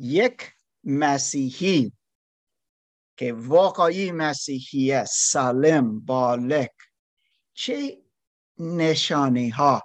یک 0.00 0.52
مسیحی 0.84 1.92
که 3.16 3.32
واقعی 3.32 4.12
مسیحی 4.12 5.04
سالم 5.06 6.00
بالک 6.00 6.72
چه 7.54 8.02
نشانی 8.58 9.48
ها 9.48 9.82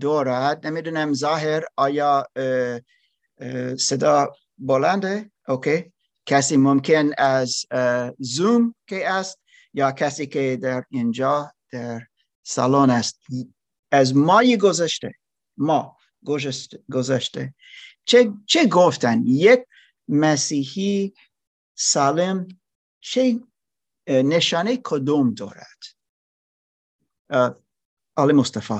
دارد 0.00 0.66
نمی‌دونم 0.66 1.12
ظاهر 1.12 1.64
آیا 1.76 2.26
اه، 2.36 2.80
اه، 3.38 3.76
صدا 3.76 4.32
بلنده؟ 4.58 5.30
اوکی. 5.48 5.92
کسی 6.26 6.56
ممکن 6.56 7.10
از 7.18 7.66
زوم 8.18 8.74
که 8.86 9.10
است؟ 9.10 9.38
یا 9.74 9.92
کسی 9.92 10.26
که 10.26 10.58
در 10.62 10.84
اینجا 10.90 11.52
در 11.72 12.06
سالن 12.42 12.90
است. 12.90 13.20
از 13.90 14.16
مای 14.16 14.56
گذشته. 14.56 15.12
ما 15.56 15.96
گذشته. 16.90 17.54
چه, 18.04 18.32
چه 18.46 18.68
گفتن؟ 18.68 19.22
یک 19.26 19.66
مسیحی 20.08 21.14
سالم 21.74 22.48
چه 23.00 23.40
نشانه 24.08 24.80
کدوم 24.84 25.34
دارد؟ 25.34 25.80
آل 28.16 28.32
مصطفی. 28.32 28.74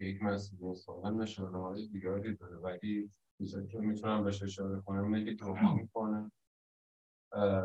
یک 0.00 0.22
مسیح 0.22 0.74
سالم 0.74 1.22
نشانه 1.22 1.58
های 1.58 1.88
دیگری 1.88 2.36
داره 2.36 2.56
ولی 2.56 3.10
چیزایی 3.38 3.68
که 3.68 3.78
می‌تونم 3.78 4.24
بهش 4.24 4.42
اشاره 4.42 4.80
کنم 4.80 5.24
که 5.24 5.36
توبه 5.36 5.72
می‌کنه. 5.74 6.30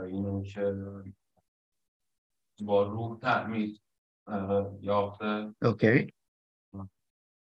اینه 0.08 0.44
که 0.44 0.76
با 2.66 2.84
روح 2.84 3.20
تعمید 3.20 3.82
یافته. 4.82 5.56
اوکی. 5.62 6.14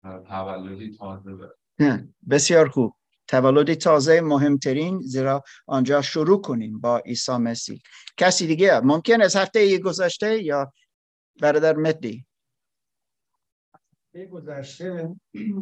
تولدی 0.03 0.97
تازه. 0.97 1.49
بسیار 2.29 2.69
خوب. 2.69 2.95
تولد 3.31 3.73
تازه 3.73 4.21
مهمترین 4.21 4.99
زیرا 5.01 5.43
آنجا 5.67 6.01
شروع 6.01 6.41
کنیم 6.41 6.79
با 6.79 6.97
عیسی 6.97 7.31
مسیح. 7.31 7.81
کسی 8.17 8.47
دیگه 8.47 8.79
ممکن 8.79 9.21
از 9.21 9.35
هفته 9.35 9.77
گذشته 9.77 10.43
یا 10.43 10.73
برادر 11.41 11.75
مدی 11.75 12.25
یه 14.13 14.25
گذشته 14.25 15.15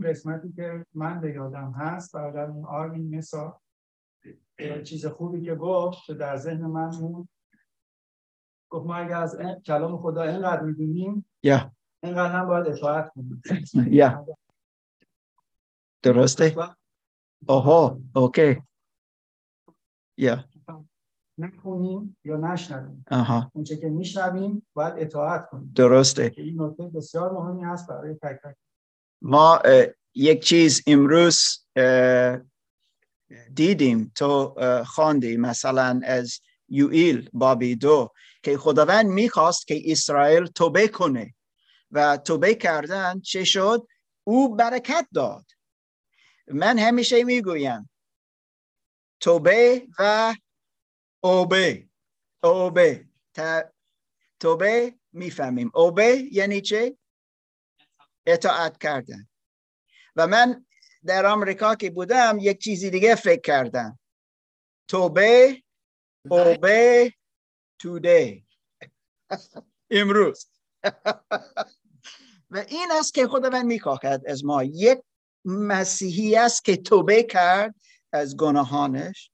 قسمتی 0.04 0.54
که 0.56 0.86
من 0.94 1.22
به 1.22 1.32
یادم 1.34 1.72
هست 1.78 2.14
برادر 2.16 2.46
اون 2.46 2.66
آرمین 2.66 3.18
مسا 3.18 3.62
چیز 4.84 5.06
خوبی 5.06 5.42
که 5.42 5.56
گفت 5.56 6.12
در 6.12 6.38
ذهن 6.38 6.62
من 6.66 6.90
بود. 6.90 7.30
گفت 8.70 8.86
ما 8.86 8.96
اگر 8.96 9.18
از 9.22 9.36
این- 9.36 9.60
کلام 9.60 9.98
خدا 10.02 10.24
اینقدر 10.24 10.62
می‌دونیم 10.62 11.26
یا. 11.44 11.72
اینقدر 12.04 12.32
هم 12.40 12.48
باید 12.48 12.68
اطاعت 12.68 13.12
کنیم. 13.14 13.42
یا. 14.00 14.26
درسته. 16.02 16.56
آها 17.48 18.00
اوکی 18.16 18.62
یا 20.18 20.46
نخونیم 21.38 22.18
یا 22.24 22.38
نشنویم. 22.38 23.06
آها 23.12 23.52
اونچه 23.54 23.78
که 23.78 23.90
میشنویم 23.90 24.68
باید 24.74 24.94
اطاعت 24.98 25.50
کنیم. 25.50 25.72
درسته. 25.76 26.34
این 26.38 26.62
نکته 26.62 26.84
بسیار 26.84 27.32
مهمی 27.32 27.64
هست 27.64 27.88
برای 27.88 28.14
تک 28.14 28.40
تک. 28.44 28.56
ما 29.22 29.62
یک 30.14 30.44
چیز 30.44 30.84
امروز 30.88 31.38
دیدیم. 33.54 34.12
تو 34.16 34.56
خواندی 34.86 35.38
مثلا 35.38 36.02
از 36.04 36.40
یوئیل 36.70 37.30
بابی 37.34 37.76
دو 37.76 38.12
که 38.44 38.58
خداوند 38.58 39.06
می‌خواست 39.06 39.68
که 39.68 39.82
اسرائیل 39.86 40.46
توبه 40.46 40.88
کنه. 40.88 41.34
و 41.92 42.18
توبه 42.18 42.56
کردن 42.56 43.20
چه 43.20 43.44
شد؟ 43.44 43.88
او 44.24 44.56
برکت 44.56 45.08
داد. 45.14 45.46
من 46.50 46.80
همیشه 46.80 47.24
می‌گویم 47.24 47.90
توبه 49.20 49.88
و 50.00 50.36
اوبه. 51.24 51.90
اوبه. 52.44 53.06
توبه 54.40 54.96
می‌فهمیم. 55.12 55.72
اوبه 55.74 56.28
یعنی 56.32 56.62
چه 56.62 56.98
اطاعت 58.26 58.78
کردن. 58.78 59.28
و 60.16 60.28
من 60.28 60.66
در 61.06 61.26
آمریکا 61.26 61.76
که 61.76 61.90
بودم 61.90 62.38
یک 62.42 62.60
چیزی 62.60 62.90
دیگه 62.90 63.16
فکر 63.16 63.42
کردم. 63.42 64.00
توبه 64.88 65.64
اوبه 66.30 67.14
تودی 67.80 68.48
امروز. 69.92 70.50
و 72.52 72.58
این 72.68 72.92
است 72.92 73.14
که 73.14 73.28
خداوند 73.28 73.66
می‌خواهد 73.66 74.28
از 74.28 74.46
ما 74.46 74.64
یک 74.64 75.02
مسیحی 75.50 76.36
است 76.36 76.66
که 76.66 76.78
توبه 76.78 77.24
کرد 77.24 77.76
از 78.12 78.38
گناهانش 78.38 79.32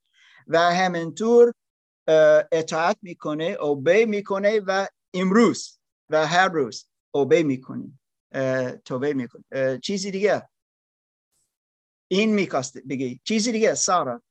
و 0.48 0.60
همینطور 0.60 1.54
اطاعت 2.52 2.98
می‌کنه 3.02 3.44
اوبه 3.44 4.06
می‌کنه 4.06 4.60
و 4.60 4.88
امروز 5.14 5.80
و 6.10 6.28
هر 6.28 6.48
روز 6.48 6.90
اوبه 7.12 7.44
می‌کنیم 7.44 8.00
اه، 8.32 8.72
توبه 8.72 9.14
می‌کنه 9.14 9.44
چیزی 9.84 10.12
دیگه؟ 10.12 10.50
این 12.08 12.34
میکاسته 12.34 12.82
بگی 12.90 13.22
چیزی 13.24 13.52
دیگه؟ 13.52 13.76
سارا. 13.76 14.22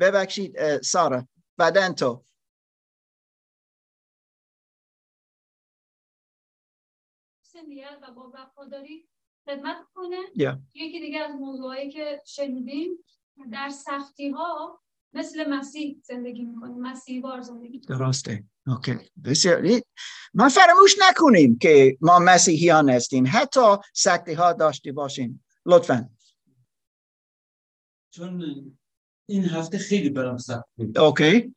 ببخشید 0.00 0.80
سارا. 0.82 1.28
بعدن 1.56 1.92
تو. 1.92 2.26
و 8.02 8.10
با 8.10 8.32
وفاداری 8.34 9.08
خدمت 9.46 9.76
کنه 9.94 10.16
یا 10.36 10.60
یکی 10.74 11.00
دیگه 11.00 11.18
از 11.18 11.34
موضوعایی 11.34 11.90
که 11.90 12.22
شنیدیم 12.26 13.04
در 13.52 13.68
سختی 13.68 14.30
ها 14.30 14.80
مثل 15.12 15.48
مسیح 15.50 16.00
زندگی 16.04 16.42
می‌کنیم. 16.44 16.80
مسیح 16.80 17.22
بار 17.22 17.40
زندگی. 17.40 17.78
درسته. 17.78 18.44
اوکی 18.66 18.94
بسیار 19.24 19.62
این- 19.62 19.82
ما 20.34 20.48
فراموش 20.48 20.96
نکنیم 21.08 21.58
که 21.58 21.96
ما 22.00 22.18
مسیحیان 22.18 22.90
هستیم. 22.90 23.24
حتی 23.32 23.60
سکتی 23.94 24.32
ها 24.32 24.52
داشته 24.52 24.92
باشیم. 24.92 25.44
لطفا. 25.66 26.08
چون 28.10 28.42
این 29.28 29.44
هفته 29.44 29.78
خیلی 29.78 30.10
برام 30.10 30.38
سخت 30.38 30.64
بود. 30.76 30.98
اوکی 30.98 31.54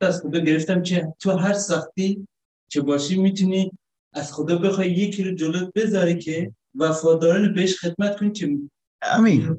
از 0.00 0.20
خدا 0.22 0.38
گرفتم 0.38 0.82
که 0.82 1.14
تو 1.20 1.30
هر 1.30 1.52
سختی 1.52 2.28
که 2.70 2.80
باشی 2.80 3.16
می‌تونی 3.16 3.78
از 4.12 4.32
خدا 4.32 4.58
بخوای 4.58 4.90
یکی 4.90 5.24
رو 5.24 5.34
جلوت 5.34 5.72
بذاری 5.74 6.18
که 6.18 6.52
وفادارانه 6.74 7.48
بهش 7.48 7.78
خدمت 7.78 8.18
کنی 8.18 8.32
که 8.32 8.58
امین. 9.02 9.56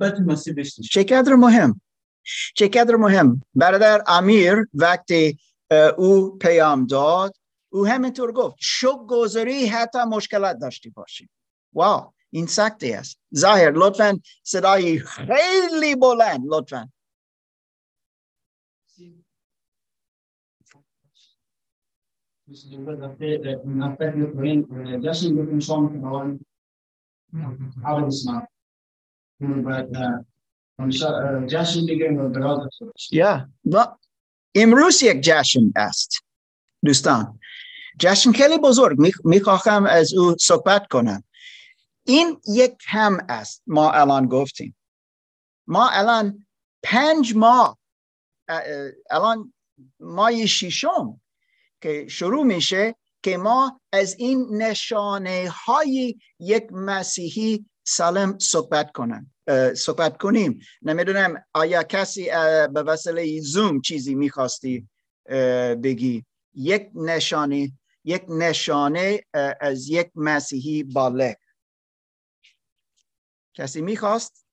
چقدر 0.91 1.35
مهم. 1.35 1.81
چقدر 2.55 2.95
مهم. 2.95 3.41
برادر 3.55 4.03
امیر 4.07 4.67
وقتی 4.73 5.37
او 5.97 6.37
پیام 6.37 6.85
داد 6.85 7.35
او 7.71 7.87
همینطور 7.87 8.31
گفت 8.31 8.55
شک 8.59 8.97
گذاری 9.07 9.65
حتی 9.65 9.99
مشکلات 9.99 10.57
داشتی 10.57 10.89
باشیم 10.89 11.29
واو 11.73 12.13
این 12.29 12.47
سختی 12.47 12.93
است. 12.93 13.19
ظاهر 13.35 13.71
لطفا 13.71 14.19
صدای 14.43 14.99
خیلی 14.99 15.95
بلند 15.95 16.41
لطفا. 16.45 16.91
یا 33.11 33.49
و 33.65 33.87
امروز 34.55 35.03
یک 35.03 35.21
جشن 35.23 35.71
است 35.75 36.23
دوستان 36.85 37.39
جشن 37.99 38.31
خیلی 38.31 38.57
بزرگ 38.57 38.99
می- 38.99 39.11
می‌خواهم 39.23 39.85
از 39.85 40.13
او 40.13 40.35
صحبت 40.39 40.87
کنم 40.87 41.23
این 42.03 42.41
یک 42.47 42.77
کم 42.91 43.17
است 43.29 43.63
ما 43.67 43.91
الان 43.91 44.27
گفتیم 44.27 44.75
ما 45.67 45.89
الان 45.89 46.45
پنج 46.83 47.35
ماه 47.35 47.77
اه، 48.47 48.61
اه، 48.65 48.91
الان 49.11 49.53
ماه 49.99 50.45
ششم 50.45 51.21
که 51.81 52.07
شروع 52.07 52.43
میشه 52.43 52.95
که 53.23 53.37
ما 53.37 53.81
از 53.91 54.15
این 54.19 54.47
نشانه 54.61 55.49
های 55.65 56.15
یک 56.39 56.67
مسیحی 56.71 57.65
سالم 57.83 58.37
صحبت 58.37 58.91
اه، 59.47 59.73
صحبت 59.73 60.17
کنیم. 60.17 60.59
نمی‌دونم 60.81 61.43
آیا 61.53 61.83
کسی 61.83 62.25
به 62.73 62.83
وسیله 62.83 63.41
زوم 63.41 63.81
چیزی 63.81 64.15
می‌خواستی 64.15 64.89
بگی؟ 65.83 66.25
یک 66.53 66.89
نشانه 66.95 67.71
یک 68.03 68.25
نشانه 68.29 69.23
از 69.61 69.89
یک 69.89 70.11
مسیحی 70.15 70.83
بالغ 70.83 71.35
کسی 73.53 73.81
می‌خواست؟ 73.81 74.45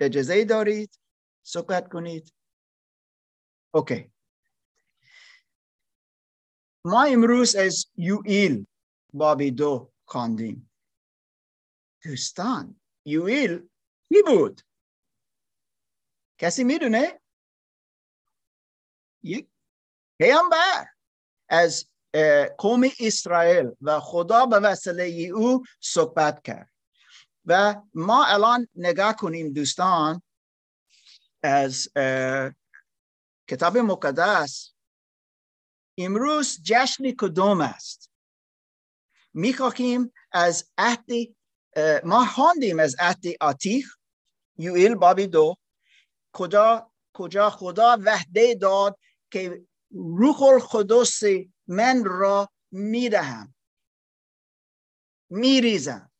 اجازه 0.00 0.44
دارید؟ 0.44 1.00
صحبت 1.42 1.88
کنید. 1.88 2.32
اوکی. 3.74 4.15
ما 6.86 7.04
امروز 7.04 7.56
از 7.56 7.86
یوئیل 7.96 8.66
بابی 9.12 9.50
دو 9.50 9.92
خواندیم. 10.04 10.70
دوستان 12.04 12.80
یوئیل 13.04 13.68
کی 14.08 14.22
بود؟ 14.26 14.60
کسی 16.38 16.64
می‌دونه؟ 16.64 17.20
یک 19.22 19.48
پیامبر 20.18 20.86
از 21.48 21.88
قوم 22.58 22.90
اسرائیل 23.00 23.70
و 23.80 24.00
خدا 24.00 24.46
به 24.46 24.60
وسیله 24.60 25.04
او 25.34 25.64
صحبت 25.80 26.42
کرد. 26.42 26.70
و 27.44 27.82
ما 27.94 28.24
الان 28.26 28.68
نگاه 28.74 29.16
کنیم 29.16 29.52
دوستان 29.52 30.22
از 31.42 31.88
کتاب 33.48 33.78
مقدس 33.78 34.75
امروز 35.98 36.62
جشن 36.62 37.10
کدوم 37.10 37.60
است؟ 37.60 38.10
می‌خواهیم 39.34 40.12
از 40.32 40.70
عهد 40.78 41.06
ما 42.04 42.26
خواندیم 42.26 42.78
از 42.78 42.96
عهد 42.98 43.24
عتیق 43.40 43.86
یوئیل 44.58 44.94
بابی 44.94 45.26
دو. 45.26 45.56
کجا 46.32 46.92
کجا 47.12 47.50
خدا 47.50 47.98
وحده 48.04 48.54
داد 48.54 48.98
که 49.30 49.66
روح 49.90 50.42
القدس 50.42 51.22
من 51.66 52.04
را 52.04 52.48
می‌دهم 52.70 53.54
میریزم. 55.30 56.10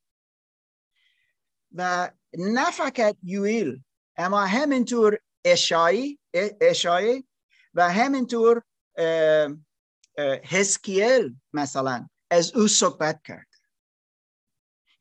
و 1.73 2.11
نه 2.39 2.71
فقط 2.71 3.17
یوئیل 3.23 3.85
اما 4.17 4.47
همینطور 4.47 5.19
اشایی 5.45 6.19
اشایی 6.61 7.29
و 7.75 7.93
همینطور 7.93 8.63
حزقیل 10.45 11.37
مثلا 11.53 12.09
از 12.31 12.55
او 12.55 12.69
صحبت 12.69 13.23
کرد 13.25 13.49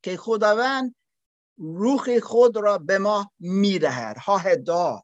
که 0.01 0.17
خداوند 0.17 0.95
روح 1.57 2.19
خود 2.19 2.57
را 2.57 2.77
به 2.77 2.97
ما 2.97 3.31
می‌دهد 3.39 4.17
ها 4.17 4.55
داد. 4.55 5.03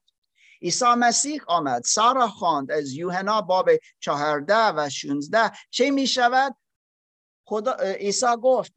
عیسی 0.61 0.85
مسیح 0.85 1.41
آمد 1.47 1.83
سارا 1.83 2.27
خواند 2.27 2.71
از 2.71 2.93
یوحنا 2.93 3.41
باب 3.41 3.69
چهارده 3.99 4.67
و 4.67 4.89
16 4.89 5.51
چه 5.69 5.91
می 5.91 6.07
شود 6.07 6.55
خدا 7.45 7.73
عیسی 7.73 8.35
گفت 8.41 8.73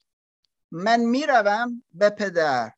من 0.70 1.00
می‌روم 1.00 1.84
به 1.92 2.10
پدر 2.10 2.72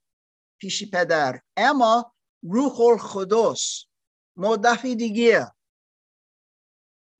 پیش 0.58 0.90
پدر 0.90 1.40
اما 1.56 2.14
روح 2.42 2.80
القدس 2.80 3.84
مدفی 4.36 4.96
دیگه. 4.96 5.52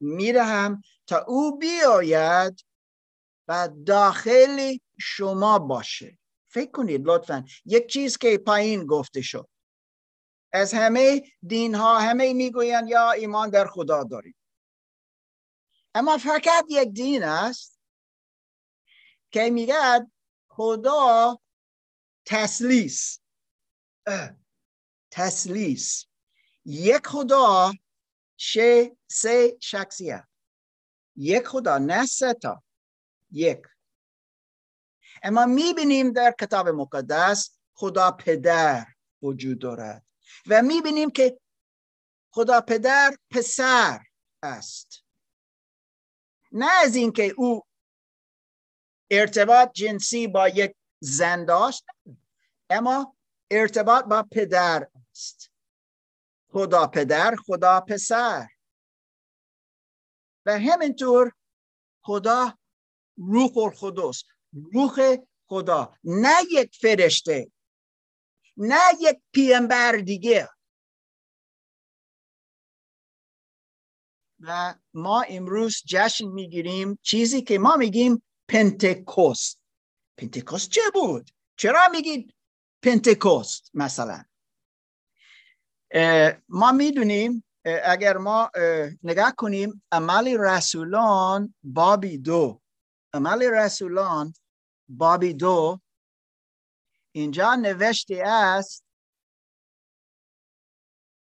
میرهم 0.01 0.83
تا 1.07 1.25
او 1.29 1.59
بیاید 1.59 2.65
و 3.49 3.69
داخل 3.87 4.77
شما 4.99 5.59
باشه. 5.59 6.19
فکر 6.49 6.71
کنید 6.71 7.03
لطفا. 7.05 7.45
یک 7.65 7.87
چیز 7.87 8.19
که 8.19 8.39
پایین 8.39 8.87
گفته 8.87 9.23
شد. 9.23 9.49
از 10.53 10.75
همه 10.75 11.23
دین 11.47 11.75
ها 11.75 11.99
همه 11.99 12.33
می‌گویند 12.33 12.89
یا 12.89 13.13
ایمان 13.13 13.51
در 13.51 13.67
خدا 13.67 14.05
داریم 14.05 14.37
اما 15.95 16.19
فقط 16.19 16.65
یک 16.71 16.89
دین 16.89 17.23
است 17.23 17.81
که 19.31 19.51
میگه 19.51 20.07
خدا 20.49 21.39
تسلیس. 22.25 23.21
تسلیس. 25.11 26.07
یک 26.65 27.07
خدا 27.07 27.73
شه 28.37 28.97
سه 29.11 29.57
شخصیت. 29.61 30.25
یک 31.17 31.47
خدا 31.47 31.79
نه 31.79 32.07
سه 32.07 32.35
تا. 32.35 32.63
یک. 33.31 33.63
اما 35.23 35.47
می‌بینیم 35.47 36.13
در 36.13 36.35
کتاب 36.41 36.69
مقدس 36.69 37.59
خدا 37.75 38.11
پدر 38.11 38.87
وجود 39.23 39.59
دارد 39.59 40.05
و 40.47 40.63
می‌بینیم 40.63 41.11
که 41.11 41.41
خدا 42.31 42.61
پدر 42.61 43.17
پسر 43.31 44.01
است. 44.43 45.05
نه 46.53 46.71
از 46.83 46.95
اینکه 46.97 47.35
او 47.37 47.63
ارتباط 49.11 49.73
جنسی 49.73 50.27
با 50.27 50.49
یک 50.49 50.75
زن 51.01 51.45
داشت 51.45 51.85
اما 52.71 53.17
ارتباط 53.51 54.05
با 54.05 54.23
پدر 54.33 54.89
است. 55.11 55.51
خدا 56.49 56.87
پدر 56.87 57.37
خدا 57.47 57.81
پسر. 57.81 58.49
و 60.47 60.59
همینطور 60.59 61.33
خدا 62.03 62.59
روح 63.17 63.59
القدس 63.59 64.25
روح 64.53 65.17
خدا. 65.47 65.95
نه 66.05 66.35
یک 66.53 66.77
فرشته 66.81 67.51
نه 68.57 68.81
یک 69.01 69.19
پیامبر 69.33 69.93
دیگه. 69.97 70.49
و 74.41 74.75
ما 74.95 75.23
امروز 75.29 75.83
جشن 75.87 76.27
می‌گیریم. 76.29 76.99
چیزی 77.03 77.43
که 77.43 77.59
ما 77.59 77.77
میگیم 77.77 78.23
پنتکوست 78.49 79.61
پنتکوست 80.17 80.71
چه 80.71 80.81
بود؟ 80.95 81.31
چرا 81.57 81.89
میگید 81.93 82.35
پنتکوست 82.83 83.71
مثلا؟ 83.75 84.25
ما 86.49 86.73
می‌دونیم 86.73 87.46
اگر 87.67 88.17
ما 88.17 88.51
اه، 88.55 88.91
نگاه 89.03 89.35
کنیم 89.37 89.83
عمل 89.93 90.37
رسولان 90.39 91.55
بابی 91.63 92.19
دو 92.19 92.61
عمل 93.13 93.43
رسولان 93.43 94.35
بابی 94.89 95.35
دو 95.35 95.81
اینجا 97.13 97.55
نوشته 97.55 98.23
است 98.27 98.85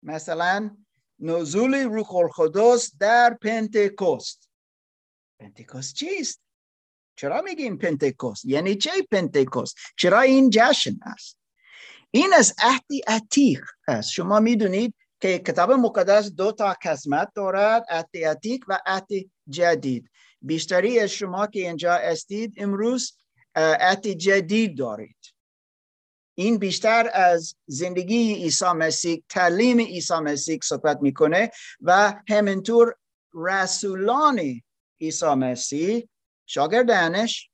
مثلا 0.03 0.77
نزول 1.19 1.73
روح 1.75 2.15
القدس 2.15 2.91
در 2.99 3.37
پنتکوست 3.41 4.49
پنتکوست 5.39 5.95
چیست؟ 5.95 6.41
چرا 7.15 7.41
میگیم 7.41 7.77
پنتکوست؟ 7.77 8.45
یعنی 8.45 8.75
چه 8.75 8.91
پنتکوست؟ 9.11 9.75
چرا 9.97 10.21
این 10.21 10.49
جشن 10.53 10.99
است؟ 11.01 11.37
این 12.11 12.33
از 12.33 12.53
عهد 12.57 12.85
عتیق 13.07 13.65
است 13.87 14.11
شما 14.11 14.39
می‌دونید 14.39 14.95
که 15.21 15.39
کتاب 15.39 15.71
مقدس 15.71 16.31
دو 16.31 16.51
تا 16.51 16.75
قسمت 16.83 17.31
دارد 17.35 17.85
عهد 17.89 18.09
عتیق 18.25 18.65
و 18.67 18.79
عهد 18.85 19.07
جدید 19.49 20.09
بیشتری 20.41 20.99
از 20.99 21.09
شما 21.09 21.47
که 21.47 21.59
اینجا 21.59 21.93
استید 21.93 22.53
امروز 22.57 23.13
عهد 23.55 24.07
جدید 24.07 24.77
دارید. 24.77 25.17
این 26.35 26.57
بیشتر 26.57 27.09
از 27.13 27.55
زندگی 27.65 28.33
عیسی 28.33 28.65
مسیح 28.65 29.23
تعلیم 29.29 29.79
عیسی 29.79 30.13
مسیح 30.13 30.59
صحبت 30.63 30.97
می‌کنه 31.01 31.51
و 31.81 32.13
همینطور 32.29 32.95
رسولان 33.33 34.61
عیسی 35.01 35.25
مسیح 35.33 36.09
شاگردانش 36.45 37.49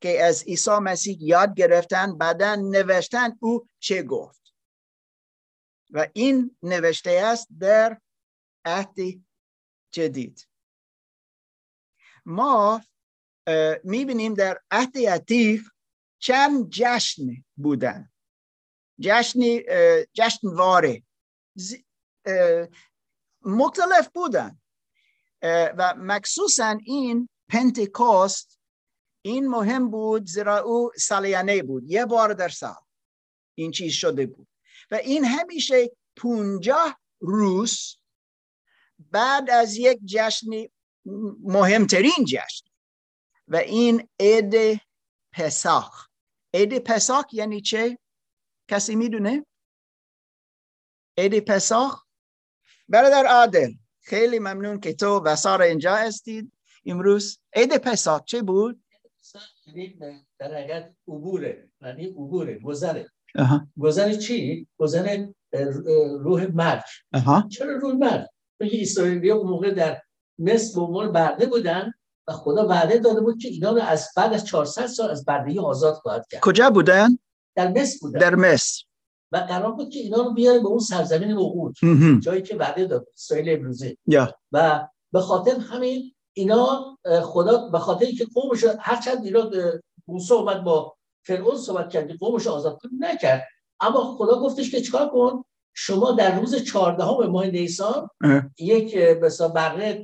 که 0.00 0.22
از 0.22 0.44
عیسی 0.44 0.70
مسیح 0.70 1.16
یاد 1.20 1.54
گرفتن 1.54 2.18
بعدا 2.18 2.54
نوشتن 2.54 3.36
او 3.40 3.66
چه 3.80 4.02
گفت. 4.02 4.39
و 5.92 6.08
این 6.12 6.56
نوشته 6.62 7.10
است 7.10 7.48
در 7.60 8.00
عهد 8.64 8.96
جدید. 9.90 10.48
ما 12.24 12.82
می‌بینیم 13.84 14.34
در 14.34 14.60
عهد 14.70 14.98
عتیق 14.98 15.62
چند 16.18 16.70
جشن 16.70 17.22
بودن. 17.56 18.12
جشن 19.00 19.40
جشنواره 20.12 21.02
مختلف 23.42 24.08
بودن. 24.14 24.60
و 25.78 25.94
مخصوصا 25.98 26.78
این 26.84 27.28
پنتکوست 27.48 28.60
این 29.24 29.48
مهم 29.48 29.90
بود 29.90 30.26
زیرا 30.26 30.58
او 30.58 30.92
سالیانه 30.96 31.62
بود. 31.62 31.84
یه 31.84 32.06
بار 32.06 32.32
در 32.32 32.48
سال 32.48 32.76
این 33.54 33.70
چیز 33.70 33.92
شده 33.92 34.26
بود. 34.26 34.48
و 34.90 34.94
این 34.94 35.24
همیشه 35.24 35.90
پونجاه 36.16 37.00
روز 37.20 37.96
بعد 38.98 39.50
از 39.50 39.76
یک 39.76 39.98
جشن 40.04 40.50
مهمترین 41.42 42.24
جشن 42.28 42.66
و 43.48 43.56
این 43.56 44.08
عید 44.20 44.80
پساخ 45.32 46.08
عید 46.54 46.78
پساخ 46.78 47.24
یعنی 47.32 47.60
چه؟ 47.60 47.98
کسی 48.68 48.96
می‌دونه؟ 48.96 49.46
عید 51.18 51.38
پساخ 51.38 52.04
برادر 52.88 53.26
عادل 53.26 53.72
خیلی 54.00 54.38
ممنون 54.38 54.80
که 54.80 54.94
تو 54.94 55.20
و 55.20 55.36
سارا 55.36 55.64
اینجا 55.64 55.96
هستید 55.96 56.52
امروز 56.84 57.38
عید 57.52 57.76
پساخ 57.76 58.24
چه 58.24 58.42
بود؟ 58.42 58.84
یعنی 59.66 59.98
در 60.38 60.92
عبوره 61.08 61.70
یعنی 61.80 62.06
عبوره 62.06 62.58
گذره. 62.58 63.10
گذر 63.80 64.14
چی؟ 64.14 64.66
گذر 64.78 65.26
روح 66.20 66.46
مرگ. 66.54 66.82
چرا 67.48 67.76
روح 67.76 67.94
مرگ؟ 67.94 68.26
چون 68.58 68.68
اسرائیلی 68.72 69.30
اون 69.30 69.50
موقع 69.50 69.70
در 69.70 70.02
مصر 70.38 70.74
به 70.74 70.80
عنوان 70.80 71.12
برده 71.12 71.46
بودن 71.46 71.92
و 72.28 72.32
خدا 72.32 72.68
وعده 72.68 72.98
داده 72.98 73.20
بود 73.20 73.38
که 73.42 73.48
اینا 73.48 73.70
رو 73.70 73.82
از 73.82 74.08
بعد 74.16 74.32
از 74.32 74.44
400 74.44 74.86
سال 74.86 75.10
از 75.10 75.24
بردگی 75.24 75.58
آزاد 75.58 75.94
خواهد 75.94 76.26
کرد 76.30 76.40
کجا 76.40 76.70
بودن؟ 76.70 77.18
در 77.54 77.68
مصر 77.68 77.98
بودن 78.00 78.18
در 78.18 78.34
مصر 78.34 78.84
و 79.32 79.36
قرار 79.36 79.72
بود 79.72 79.90
که 79.90 79.98
اینا 79.98 80.16
رو 80.16 80.32
بیاره 80.32 80.58
به 80.58 80.66
اون 80.66 80.78
سرزمین 80.78 81.32
وقود. 81.32 81.76
جایی 82.22 82.42
که 82.42 82.56
وعده 82.56 82.84
داد 82.84 83.06
اسرائیل 83.14 83.50
امروزه 83.50 83.96
یا 84.06 84.34
و 84.52 84.88
به 85.12 85.20
خاطر 85.20 85.56
همین 85.56 86.14
اینا 86.32 86.98
خدا 87.22 87.68
به 87.68 87.78
خاطر 87.78 88.06
اینکه 88.06 88.26
قومش 88.34 88.64
هرچند 88.80 89.24
اینا 89.24 89.50
موسی 90.08 90.34
اومد 90.34 90.64
با 90.64 90.96
فرعون 91.26 91.56
صحبت 91.56 91.90
کرد 91.90 92.08
که 92.08 92.14
قومش 92.14 92.46
آزاد 92.46 92.78
کنه 92.82 92.92
نکرد 92.98 93.48
اما 93.80 94.16
خدا 94.18 94.40
گفتش 94.40 94.70
که 94.70 94.80
چیکار 94.80 95.10
کن 95.10 95.44
شما 95.74 96.12
در 96.12 96.40
روز 96.40 96.54
14 96.54 97.04
ماه 97.04 97.46
نیسان. 97.46 98.08
یک 98.58 98.96
مثلا 98.96 99.48
بره 99.48 100.02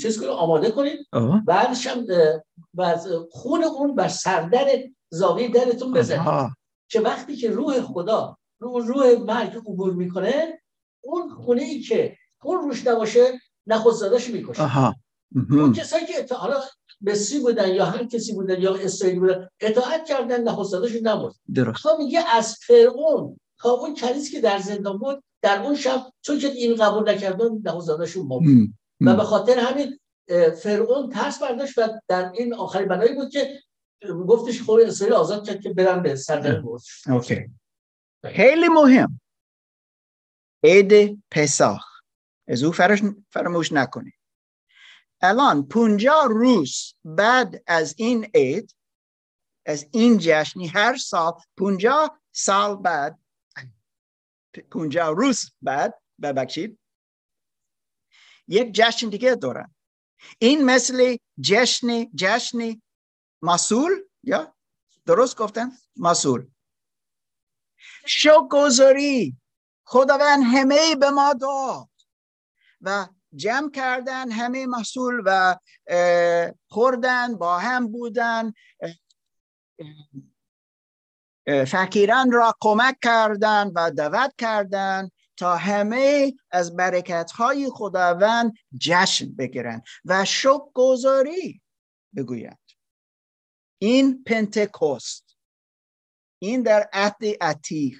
چیز 0.00 0.18
کنید 0.18 0.30
آماده 0.30 0.70
کنید. 0.70 1.06
بعدش 1.46 1.86
هم 1.86 2.06
خون 3.30 3.64
اون 3.64 3.94
بر 3.94 4.08
سردر 4.08 4.68
زاویه 5.10 5.48
درتون 5.48 5.92
بزنید. 5.92 6.50
که 6.88 7.00
وقتی 7.00 7.36
که 7.36 7.50
روح 7.50 7.80
خدا 7.80 8.36
رو 8.60 8.78
روح 8.78 9.12
مرگ 9.18 9.56
عبور 9.56 9.92
می‌کنه 9.92 10.60
اون 11.04 11.30
خونه 11.34 11.62
ای 11.62 11.80
که 11.80 12.16
خون 12.42 12.58
روش 12.58 12.86
نباشه 12.86 13.40
نخست 13.66 14.00
زادش 14.00 14.30
می‌کشه. 14.30 14.96
اون 15.50 15.72
کسایی 15.72 16.06
که 16.06 16.34
حالا 16.34 16.60
مصری 17.00 17.38
بودن 17.38 17.74
یا 17.74 17.84
هر 17.84 18.04
کسی 18.04 18.32
بودن 18.32 18.60
یا 18.60 18.74
اسرائیلی 18.74 19.20
بودن 19.20 19.48
اطاعت 19.60 20.04
کردن 20.08 20.42
نخست 20.42 20.70
زادشون 20.70 21.08
نمرد 21.08 21.34
درست. 21.54 21.78
خب 21.78 21.96
میگه 21.98 22.20
از 22.36 22.56
فرعون 22.66 23.40
تا 23.58 23.70
اون 23.70 23.94
کنیز 23.94 24.30
که 24.30 24.40
در 24.40 24.58
زندان 24.58 24.98
بود 24.98 25.22
در 25.42 25.62
اون 25.62 25.76
شب 25.76 26.06
چون 26.20 26.38
که 26.38 26.46
این 26.46 26.74
قبول 26.74 27.10
نکردن 27.10 27.48
نخست 27.64 27.86
زادشون 27.86 28.26
مرد. 28.26 28.68
و. 29.00 29.16
به 29.16 29.22
خاطر 29.22 29.58
همین 29.58 29.98
فرعون 30.62 31.10
ترس 31.10 31.42
برداشت 31.42 31.78
و 31.78 31.88
در 32.08 32.32
این 32.32 32.54
آخرین 32.54 32.88
بنایی 32.88 33.14
بود 33.14 33.30
که 33.30 33.60
گفتش 34.28 34.62
خود 34.62 34.80
اسرائیل 34.80 35.14
آزاد 35.14 35.46
کرد 35.46 35.60
که 35.60 35.72
برن 35.72 36.02
به 36.02 36.16
سرزمین 36.16 36.78
اوکی. 37.08 37.50
خیلی 38.24 38.68
مهم. 38.68 39.20
عید 40.64 41.22
پساخ. 41.30 41.84
از 42.48 42.62
او 42.62 42.72
فراموش 43.30 43.72
نکنید. 43.72 44.19
الان 45.22 45.68
پونجا 45.68 46.22
روز 46.22 46.94
بعد 47.04 47.62
از 47.66 47.94
این 47.98 48.30
عید 48.34 48.76
از 49.66 49.86
این 49.92 50.18
جشنی 50.20 50.66
هر 50.66 50.96
سال 50.96 51.32
پونجا 51.56 52.20
سال 52.32 52.76
بعد 52.76 53.18
پونجا 54.70 55.10
روز 55.10 55.52
بعد 55.62 56.02
ببخشید 56.22 56.78
یک 58.48 58.72
جشن 58.72 59.08
دیگه 59.08 59.34
دارن. 59.34 59.74
این 60.38 60.64
مثل 60.64 61.16
جشن 61.40 62.04
جشن 62.14 62.82
مسئول 63.42 63.92
یا 64.22 64.54
درست 65.06 65.36
گفتم؟ 65.36 65.72
مسئول 65.96 66.46
شکرگزاری. 68.06 69.36
خداوند 69.84 70.42
همه 70.54 70.96
به 70.96 71.10
ما 71.10 71.34
داد 71.34 71.88
و 72.80 73.08
جمع 73.34 73.70
کردن 73.70 74.30
همه 74.30 74.66
مسئول 74.66 75.22
و 75.24 75.56
خوردن 76.68 77.36
با 77.36 77.58
هم 77.58 77.88
بودن. 77.92 78.52
فقیران 81.66 82.32
را 82.32 82.54
کمک 82.60 82.96
کردن 83.02 83.72
و 83.74 83.90
دعوت 83.90 84.34
کردن 84.38 85.10
تا 85.36 85.56
همه 85.56 86.32
از 86.50 86.76
برکت 86.76 87.30
های 87.32 87.70
خداوند 87.70 88.52
جشن 88.78 89.34
بگیرن 89.34 89.82
و 90.04 90.24
شکرگزاری 90.24 91.62
بگویند. 92.16 92.58
این 93.78 94.24
پنتکوست 94.24 95.36
این 96.42 96.62
در 96.62 96.88
عهد 96.92 97.22
عتیق. 97.40 97.98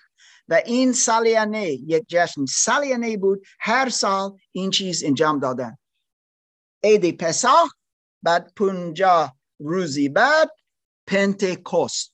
و 0.51 0.63
این 0.67 0.93
سالیانه 0.93 1.71
یک 1.71 2.05
جشن 2.09 2.45
سالیانه 2.47 3.17
بود. 3.17 3.47
هر 3.61 3.89
سال 3.89 4.39
این 4.53 4.71
چیز 4.71 5.05
انجام 5.05 5.39
دادن. 5.39 5.79
عید 6.83 7.17
پساخ 7.17 7.75
بعد 8.23 8.53
پونجا 8.57 9.37
روزی 9.59 10.09
بعد 10.09 10.51
پنتکوست 11.07 12.13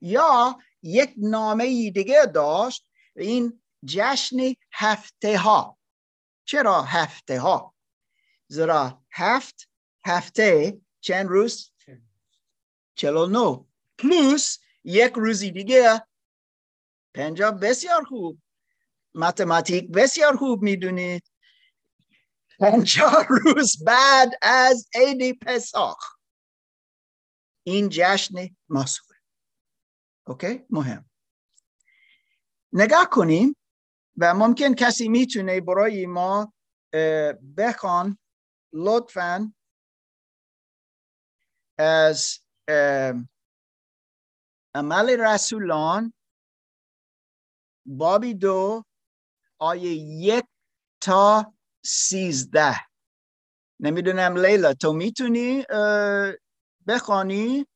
یا 0.00 0.58
یک 0.82 1.14
نامه 1.16 1.90
دیگه 1.90 2.26
داشت 2.26 2.86
این 3.16 3.62
جشن 3.84 4.36
هفته 4.72 5.38
ها. 5.38 5.78
چرا 6.44 6.82
هفته 6.82 7.40
ها؟ 7.40 7.74
زیرا 8.48 9.02
هفت 9.12 9.68
هفته 10.04 10.80
چند 11.00 11.28
روز؟ 11.28 11.72
چلو 12.94 13.26
نو 13.26 13.64
پلوس 13.98 14.58
یک 14.84 15.12
روزی 15.12 15.50
دیگه 15.50 16.02
پنجاه 17.14 17.50
بسیار 17.50 18.04
خوب. 18.04 18.38
متماتیک 19.14 19.90
بسیار 19.90 20.36
خوب 20.36 20.62
می‌دونید. 20.62 21.22
پنجاه 22.60 23.26
روز 23.28 23.84
بعد 23.84 24.32
از 24.42 24.88
عید 24.94 25.38
پساخ. 25.38 26.16
این 27.66 27.88
جشن 27.90 28.34
مسئول 28.68 29.16
اوکی؟ 30.26 30.66
مهم. 30.70 31.10
نگاه 32.72 33.10
کنیم 33.10 33.56
و 34.16 34.34
ممکن 34.34 34.74
کسی 34.74 35.08
می‌تونه 35.08 35.60
برای 35.60 36.06
ما 36.06 36.54
بخوان 37.56 38.18
لطفا 38.72 39.54
از 41.78 42.38
عمل 44.74 45.16
رسولان 45.20 46.14
بابی 47.86 48.34
دو 48.34 48.84
آیه 49.58 49.92
یک 49.94 50.44
تا 51.00 51.54
سیزده. 51.84 52.76
نمی‌دونم 53.80 54.36
لیلا 54.36 54.74
تو 54.74 54.92
می‌تونی 54.92 55.64
بخوانی؟ 56.86 57.66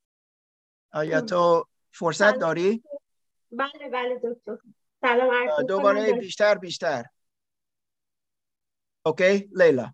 آیا 0.93 1.21
تو 1.21 1.65
فرصت 1.93 2.31
بله. 2.31 2.39
داری؟ 2.39 2.85
بله 3.53 3.89
بله 3.93 4.21
دکتر. 4.25 4.59
سلام. 5.01 5.63
دوباره 5.69 6.13
بیشتر 6.13 6.55
بیشتر. 6.55 7.05
اوکی 9.07 9.51
لیلا. 9.53 9.93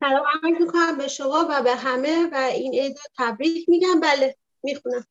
سلام 0.00 0.26
عرض 0.26 0.60
می‌کنم 0.60 0.98
به 0.98 1.08
شما 1.08 1.46
و 1.50 1.62
به 1.62 1.74
همه 1.74 2.30
و 2.32 2.34
این 2.34 2.74
عید 2.74 2.96
رو 2.96 3.02
تبریک 3.18 3.68
میگم. 3.68 4.00
بله 4.00 4.36
می‌خونم. 4.62 5.06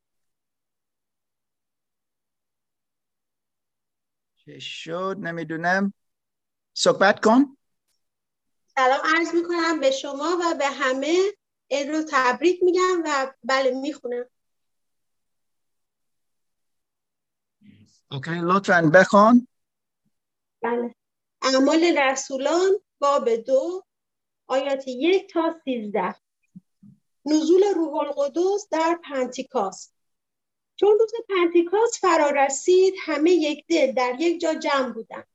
شد. 4.59 5.17
نمی‌دونم. 5.19 5.93
صحبت 6.73 7.25
کن. 7.25 7.57
سلام 8.75 8.99
عرض 9.15 9.35
می‌کنم 9.35 9.79
به 9.79 9.91
شما 9.91 10.37
و 10.41 10.55
به 10.57 10.67
همه. 10.67 11.17
عید 11.71 11.89
رو 11.89 12.03
تبریک 12.11 12.63
میگم 12.63 13.03
و 13.05 13.33
بله 13.43 13.71
می‌خونم. 13.71 14.25
اوکی 18.11 18.31
لطفا 18.43 18.91
بخوان 18.93 19.47
بله. 20.61 20.95
اعمال 21.41 21.97
رسولان 21.97 22.71
باب 22.99 23.29
دو 23.35 23.83
آیات 24.47 24.87
یک 24.87 25.33
تا 25.33 25.55
سیزده. 25.63 26.15
نزول 27.25 27.63
روح 27.75 27.95
القدس 27.95 28.67
در 28.71 28.99
پنتیکاست. 29.03 29.92
چون 30.75 30.99
روز 30.99 31.11
پنتیکاست 31.29 31.95
فرا 31.95 32.29
رسید 32.29 32.93
همه 33.05 33.31
یک 33.31 33.65
دل 33.67 33.91
در 33.91 34.15
یک 34.19 34.41
جا 34.41 34.53
جمع 34.53 34.89
بودند. 34.89 35.27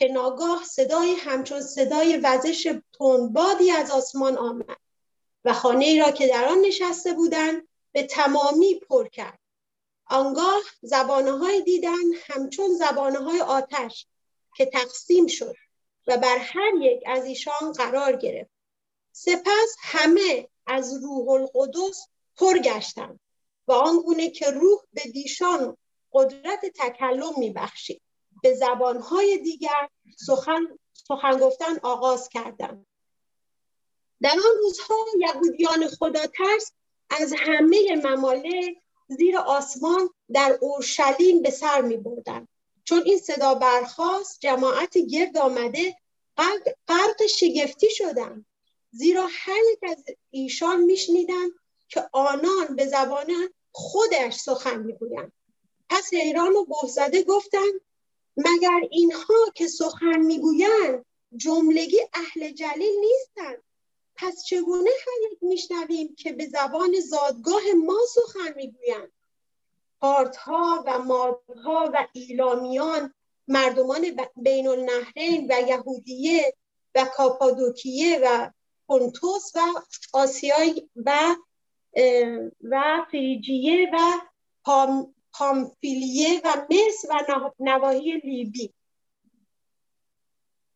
که 0.00 0.08
ناگاه 0.08 0.64
صدای 0.64 1.12
همچون 1.14 1.60
صدای 1.60 2.16
وزش 2.16 2.74
تندبادی 2.98 3.70
از 3.70 3.90
آسمان 3.90 4.36
آمد 4.36 4.76
و 5.44 5.52
خانه 5.52 5.84
ای 5.84 5.98
را 5.98 6.10
که 6.10 6.28
در 6.28 6.44
آن 6.44 6.60
نشسته 6.60 7.12
بودند 7.12 7.68
به 7.92 8.02
تمامی 8.02 8.74
پر 8.74 9.08
کرد. 9.08 9.38
آنگاه 10.06 10.62
زبانه 10.82 11.30
های 11.30 11.62
دیدن 11.62 12.12
همچون 12.26 12.74
زبانه 12.74 13.18
های 13.18 13.40
آتش 13.40 14.06
که 14.56 14.66
تقسیم 14.66 15.26
شد 15.26 15.54
و 16.06 16.16
بر 16.16 16.36
هر 16.38 16.72
یک 16.80 17.02
از 17.06 17.24
ایشان 17.24 17.72
قرار 17.76 18.16
گرفت. 18.16 18.50
سپس 19.12 19.76
همه 19.78 20.48
از 20.66 21.02
روح 21.02 21.28
القدس 21.28 22.06
پر 22.36 22.58
گشتند. 22.58 23.20
و 23.70 23.72
آنگونه 23.72 24.30
که 24.30 24.50
روح 24.50 24.80
به 24.92 25.02
دیشان 25.02 25.76
قدرت 26.12 26.60
تکلم 26.74 27.32
میبخشید. 27.38 28.02
به 28.42 28.54
زبانهای 28.54 29.38
دیگر 29.38 29.88
سخن, 30.26 30.78
سخن 30.92 31.38
گفتن 31.38 31.78
آغاز 31.82 32.28
کردند 32.28 32.86
در 34.22 34.30
آن 34.30 34.58
روزها 34.62 34.94
یهودیان 35.18 35.88
خدا 35.88 36.26
ترس 36.26 36.72
از 37.10 37.34
همه 37.38 38.00
ممالک 38.04 38.76
زیر 39.08 39.38
آسمان 39.38 40.10
در 40.32 40.58
اورشلیم 40.60 41.42
به 41.42 41.50
سر 41.50 41.80
می 41.80 41.96
بردن. 41.96 42.48
چون 42.84 43.02
این 43.04 43.18
صدا 43.18 43.54
برخاست 43.54 44.40
جماعت 44.40 44.98
گرد 44.98 45.38
آمده 45.38 45.96
غرق 46.88 47.26
شگفتی 47.26 47.90
شدند. 47.90 48.46
زیرا 48.90 49.28
هر 49.30 49.60
یک 49.72 49.78
از 49.82 50.04
ایشان 50.30 50.80
میشنیدند 50.80 51.50
که 51.88 52.08
آنان 52.12 52.76
به 52.76 52.86
زبان 52.86 53.26
خودش 53.72 54.34
سخن 54.34 54.82
می‌گویند. 54.82 55.32
پس 55.88 56.14
حیران 56.14 56.52
و 56.52 56.64
بهزده 56.64 57.22
گفتند 57.22 57.80
مگر 58.36 58.80
اینها 58.90 59.50
که 59.54 59.66
سخن 59.66 60.18
می‌گویند 60.18 61.04
جملگی 61.36 62.00
اهل 62.14 62.50
جلیل 62.50 63.00
نیستند؟ 63.00 63.62
پس 64.16 64.44
چگونه 64.44 64.90
حیات 64.90 65.42
میشنویم 65.42 66.14
که 66.14 66.32
به 66.32 66.46
زبان 66.46 67.00
زادگاه 67.00 67.62
ما 67.86 67.98
سخن 68.14 68.54
می‌گویند؟ 68.56 69.12
پارتها 70.00 70.84
و 70.86 70.98
مادها 70.98 71.90
و 71.94 72.06
ایلامیان 72.12 73.14
مردمان 73.48 74.16
بین 74.36 74.68
النهرین 74.68 75.46
و 75.52 75.68
یهودیه 75.68 76.54
و 76.94 77.04
کاپادوکیه 77.04 78.20
و 78.22 78.50
پونتوس 78.86 79.52
و 79.54 79.60
آسیای 80.12 80.88
و 80.96 81.36
و 82.62 83.04
فریجیه 83.10 83.90
و 83.92 84.20
پام، 84.64 85.14
پامفیلیه 85.32 86.40
و 86.44 86.66
مصر 86.70 87.38
و 87.38 87.50
نواحی 87.58 88.12
لیبی. 88.12 88.74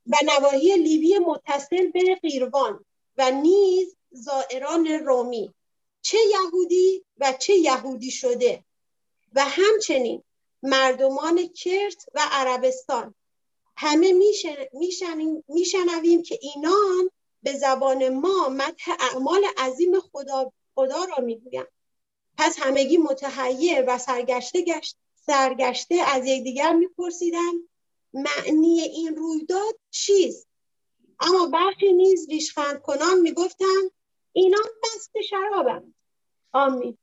و 0.06 0.16
نواحی 0.24 0.76
لیبی 0.76 1.18
متصل 1.18 1.90
به 1.90 2.14
قیروان 2.22 2.84
و 3.16 3.30
نیز 3.30 3.96
زائران 4.10 4.86
رومی. 4.86 5.54
چه 6.02 6.18
یهودی 6.30 7.04
و 7.18 7.32
چه 7.32 7.54
یهودی 7.54 8.10
شده. 8.10 8.64
و 9.32 9.44
همچنین 9.44 10.22
مردمان 10.62 11.48
کرت 11.48 12.06
و 12.14 12.20
عربستان. 12.30 13.14
همه 13.76 14.12
میشنویم 15.48 16.22
که 16.22 16.38
اینان 16.42 17.10
به 17.42 17.52
زبان 17.52 18.08
ما 18.08 18.48
مدح 18.48 18.96
اعمال 19.00 19.44
عظیم 19.58 20.00
خدا, 20.00 20.52
خدا 20.74 21.04
را 21.04 21.24
می‌گویند 21.24 21.66
پس 22.38 22.56
همگی 22.58 22.96
متحیر 22.96 23.84
و 23.88 23.98
سرگشته 23.98 24.64
گشت 24.64 24.96
سرگشته 25.14 25.94
از 25.94 26.26
یکدیگر 26.26 26.72
میپرسیدن 26.72 27.52
معنی 28.12 28.80
این 28.80 29.16
رویداد 29.16 29.74
چیست؟ 29.90 30.48
اما 31.20 31.46
برخی 31.46 31.92
نیز 31.92 32.26
ریشخند 32.30 32.80
کنان 32.80 33.20
می‌گفتند 33.20 33.90
اینا 34.32 34.58
مست 34.82 35.20
شرابند. 35.28 35.94
آمین. 36.52 36.98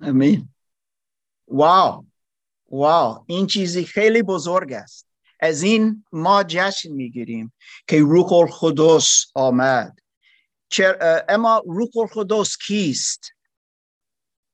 امین 0.00 0.48
واو. 1.48 2.04
واو. 2.70 3.24
این 3.26 3.46
چیزی 3.46 3.84
خیلی 3.84 4.22
بزرگ 4.22 4.72
است. 4.72 5.06
از 5.40 5.62
این 5.62 6.04
ما 6.12 6.44
جشن 6.48 6.92
می‌گیریم 6.92 7.52
که 7.88 7.98
روح 7.98 8.32
القدس 8.32 9.24
آمد. 9.34 9.99
اما 11.28 11.62
روح 11.66 11.88
القدس 11.96 12.56
کیست؟ 12.66 13.32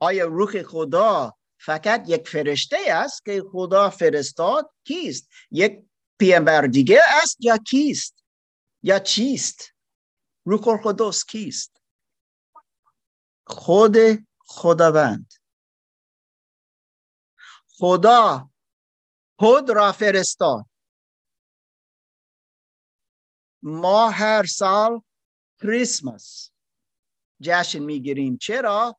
آیا 0.00 0.26
روح 0.26 0.62
خدا 0.62 1.36
فقط 1.58 2.04
یک 2.08 2.28
فرشته 2.28 2.76
است 2.88 3.24
که 3.24 3.42
خدا 3.52 3.90
فرستاد؟ 3.90 4.74
کیست؟ 4.84 5.28
یک 5.50 5.82
پیامبر 6.18 6.66
دیگه 6.66 7.00
است 7.22 7.36
یا 7.40 7.56
کیست؟ 7.56 8.24
یا 8.82 8.98
چیست؟ 8.98 9.72
روح 10.44 10.68
القدس 10.68 11.24
کیست؟ 11.24 11.82
خود 13.46 13.96
خداوند. 14.38 15.32
خدا 17.68 18.50
خود 19.38 19.70
را 19.70 19.92
فرستاد. 19.92 20.66
ما 23.62 24.10
هر 24.10 24.44
سال 24.44 25.02
کریسمس 25.62 26.50
جشن 27.42 27.78
می‌گیریم. 27.78 28.36
چرا؟ 28.36 28.98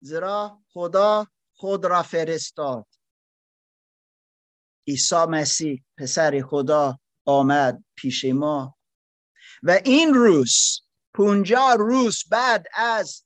زیرا 0.00 0.62
خدا 0.72 1.26
خود 1.54 1.84
را 1.84 2.02
فرستاد. 2.02 2.86
عیسی 4.88 5.24
مسیح 5.28 5.84
پسر 5.98 6.42
خدا 6.50 6.98
آمد 7.26 7.84
پیش 7.94 8.24
ما. 8.24 8.78
و 9.62 9.80
این 9.84 10.14
روز 10.14 10.80
پونجا 11.14 11.74
روز 11.78 12.22
بعد 12.30 12.66
از 12.74 13.24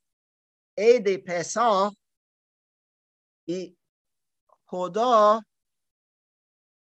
عید 0.79 1.17
پسا 1.17 1.97
خدا 4.67 5.45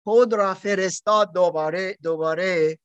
خود 0.05 0.35
را 0.35 0.55
فرستاد 0.55 1.33
دوباره 1.33 1.97
دوباره 2.03 2.79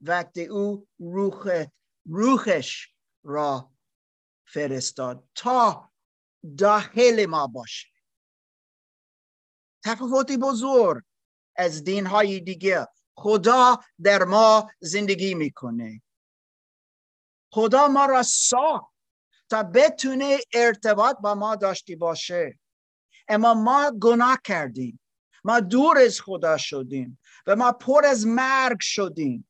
وقتی 0.00 0.44
او 0.44 0.88
روح 0.98 1.66
روحش 2.06 2.94
را 3.24 3.72
فرستاد 4.46 5.28
تا 5.34 5.92
داخل 6.58 7.26
ما 7.26 7.46
باشه. 7.46 7.88
تفاوتی 9.84 10.36
بزرگ 10.36 11.04
از 11.56 11.84
دین 11.84 12.06
های 12.06 12.40
دیگه. 12.40 12.88
خدا 13.14 13.80
در 14.02 14.24
ما 14.24 14.70
زندگی 14.80 15.34
می‌کنه. 15.34 16.02
خدا 17.52 17.88
ما 17.88 18.06
را 18.06 18.22
ساخت 18.22 18.92
تا 19.50 19.62
بتونه 19.62 20.38
ارتباط 20.54 21.16
با 21.16 21.34
ما 21.34 21.56
داشتی 21.56 21.96
باشه. 21.96 22.58
اما 23.28 23.54
ما 23.54 23.92
گناه 24.02 24.38
کردیم. 24.44 25.00
ما 25.44 25.60
دور 25.60 25.98
از 25.98 26.20
خدا 26.20 26.56
شدیم 26.56 27.18
و 27.46 27.56
ما 27.56 27.72
پر 27.72 28.06
از 28.06 28.26
مرگ 28.26 28.78
شدیم. 28.80 29.48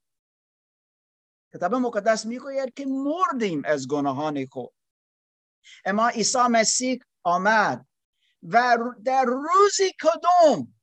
کتاب 1.55 1.75
مقدس 1.75 2.27
می‌گوید 2.27 2.75
که 2.75 2.87
مردیم 2.87 3.63
از 3.65 3.89
گناهان 3.89 4.47
خود. 4.47 4.75
اما 5.85 6.09
عیسی 6.09 6.39
مسیح 6.39 6.99
آمد 7.23 7.87
و 8.43 8.79
در 9.05 9.25
روزی 9.25 9.93
کدوم 10.03 10.75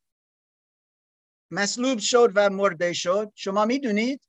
مصلوب 1.52 2.00
شد 2.00 2.32
و 2.36 2.50
مرده 2.50 2.94
شد. 2.94 3.32
شما 3.36 3.66
می‌دونید؟ 3.66 4.22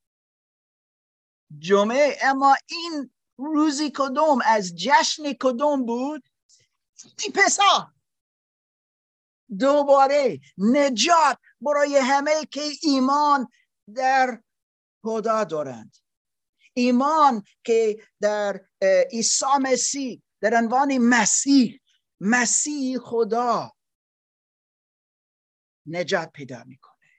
جمعه 1.58 2.18
اما 2.22 2.56
این 2.66 3.10
روزی 3.38 3.90
کدوم 3.94 4.38
از 4.44 4.74
جشن 4.74 5.32
کدوم 5.32 5.86
بود؟ 5.86 6.30
پسا 7.34 7.92
دوباره 9.58 10.40
نجات 10.58 11.38
برای 11.60 11.96
همه 11.96 12.44
که 12.50 12.62
ایمان 12.82 13.48
در 13.94 14.42
خدا 15.02 15.44
دارند. 15.44 15.96
ایمان 16.80 17.44
که 17.64 18.06
در 18.20 18.66
عیسی 19.12 19.58
مسیح 19.62 20.22
در 20.40 20.54
عنوان 20.54 20.98
مسیح 20.98 21.80
مسیح 22.20 22.98
خدا 22.98 23.72
نجات 25.86 26.30
پیدا 26.32 26.64
می‌کنه. 26.64 27.10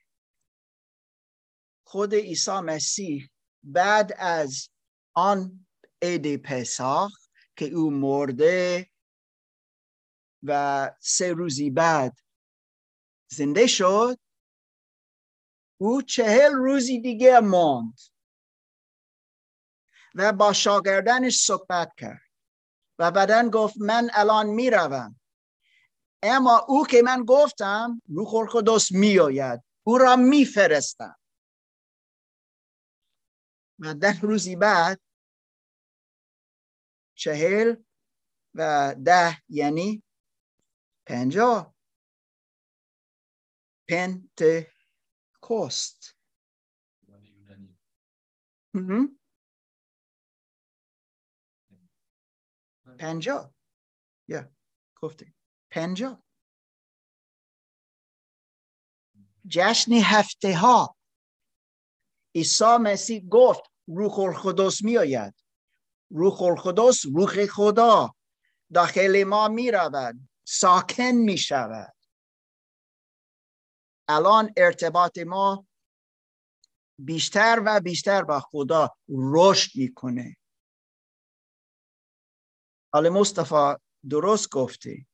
خود 1.88 2.14
عیسی 2.14 2.52
مسیح 2.52 3.30
بعد 3.64 4.14
از 4.18 4.70
آن 5.14 5.68
عید 6.02 6.42
پساخ 6.42 7.12
که 7.56 7.66
او 7.66 7.92
مرده 7.92 8.90
و 10.44 10.92
سه 11.00 11.34
روزی 11.34 11.70
بعد 11.70 12.18
زنده 13.32 13.68
شد 13.68 14.20
او 15.82 16.02
چهل 16.02 16.52
روزی 16.52 17.02
دیگه 17.02 17.40
ماند. 17.40 18.00
و 20.16 20.34
با 20.34 20.54
شاگردانش 20.54 21.38
صحبت 21.38 21.96
کرد 21.98 22.22
و 23.00 23.12
بعدا 23.12 23.50
گفت 23.50 23.76
من 23.78 24.10
الان 24.14 24.48
می‌روم. 24.48 25.20
اما 26.24 26.66
او 26.68 26.86
که 26.86 27.02
من 27.02 27.24
گفتم 27.28 28.02
روح 28.08 28.36
القدس 28.36 28.92
میآید. 28.92 29.64
او 29.84 29.98
را 29.98 30.16
میفرستم. 30.16 31.20
و 33.80 33.94
ده 33.94 34.22
روزی 34.22 34.56
بعد 34.56 35.02
چهل 37.16 37.76
و 38.56 38.96
ده 39.06 39.42
یعنی 39.50 40.04
پنجاه. 41.06 41.76
پنت 43.90 44.68
پنجاه. 53.02 53.54
یا 54.28 54.52
گفته 55.02 55.34
پنجاه. 55.72 56.24
جشن 59.48 59.92
هفته 59.92 60.58
ها 60.58 60.96
عیسی 62.36 62.78
مسیح 62.82 63.28
گفت 63.30 63.62
روح 63.88 64.20
القدس 64.20 64.82
می 64.82 64.98
آید 64.98 65.34
روح 66.12 66.42
القدس 66.42 67.06
روح 67.06 67.46
خدا. 67.46 68.16
داخل 68.74 69.24
ما 69.24 69.48
می 69.48 69.72
رود 69.72 70.30
ساکن 70.44 71.12
می 71.12 71.38
شود 71.38 71.96
الان 74.08 74.54
ارتباط 74.58 75.18
ما 75.18 75.68
بیشتر 77.00 77.62
و 77.66 77.80
بیشتر 77.80 78.24
با 78.24 78.40
خدا 78.40 78.90
رشد 79.10 79.72
می‌کنه. 79.76 80.38
حال 82.94 83.10
مصطفی 83.10 83.76
درست 84.10 84.50
گفته 84.50 85.06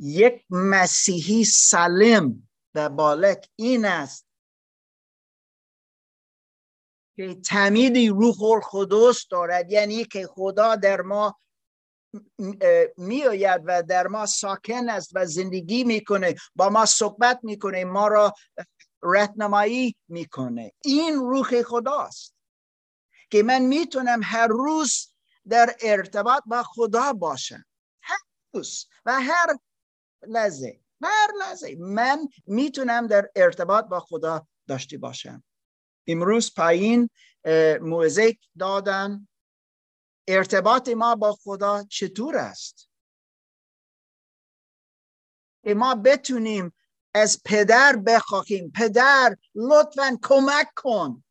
یک 0.00 0.44
مسیحی 0.50 1.44
سالم 1.44 2.48
و 2.74 2.88
بالغ 2.88 3.44
این 3.56 3.84
است 3.84 4.26
که 7.16 7.34
تمیدی 7.34 8.08
روح 8.08 8.42
القدس 8.42 9.26
دارد 9.30 9.72
یعنی 9.72 10.04
که 10.04 10.26
خدا 10.26 10.76
در 10.76 11.00
ما 11.00 11.38
میآید 12.96 13.62
و 13.64 13.82
در 13.82 14.06
ما 14.06 14.26
ساکن 14.26 14.88
است 14.88 15.10
و 15.14 15.26
زندگی 15.26 15.84
می‌کنه 15.84 16.34
با 16.54 16.68
ما 16.68 16.86
صحبت 16.86 17.40
می‌کنه 17.42 17.84
ما 17.84 18.08
را 18.08 18.34
رهنمایی 19.02 19.96
می‌کنه. 20.08 20.72
این 20.84 21.14
روح 21.14 21.62
خداست 21.62 22.34
که 23.30 23.42
من 23.42 23.62
می‌تونم 23.62 24.20
هر 24.24 24.46
روز 24.46 25.13
در 25.48 25.76
ارتباط 25.82 26.42
با 26.46 26.62
خدا 26.62 27.12
باشم 27.12 27.64
هر 28.02 28.18
روز 28.54 28.86
و 29.06 29.20
هر 29.20 29.58
لحظه 30.26 30.80
هر 31.02 31.28
لحظه 31.38 31.76
من 31.78 32.28
می‌تونم 32.46 33.06
در 33.06 33.30
ارتباط 33.36 33.84
با 33.84 34.00
خدا 34.00 34.46
داشته 34.68 34.98
باشم. 34.98 35.44
امروز 36.06 36.54
پایین 36.54 37.10
موزیک 37.80 38.40
دادن. 38.58 39.28
ارتباط 40.28 40.88
ما 40.88 41.14
با 41.14 41.32
خدا 41.32 41.84
چطور 41.90 42.36
است؟ 42.36 42.88
ما 45.76 45.94
بتونیم 45.94 46.74
از 47.14 47.42
پدر 47.44 47.96
بخواهیم. 48.06 48.72
پدر 48.76 49.36
لطفا 49.54 50.18
کمک 50.22 50.68
کن. 50.76 51.24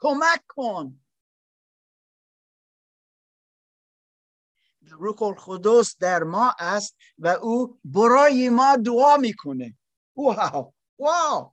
کمک 0.00 0.42
کن. 0.48 1.05
روح 4.90 5.22
القدس 5.22 5.96
در 5.98 6.22
ما 6.22 6.54
است 6.58 6.96
و 7.18 7.28
او 7.28 7.80
برای 7.84 8.48
ما 8.48 8.76
دعا 8.76 9.16
می‌کنه. 9.16 9.78
واو! 10.16 10.72
واو! 10.98 11.52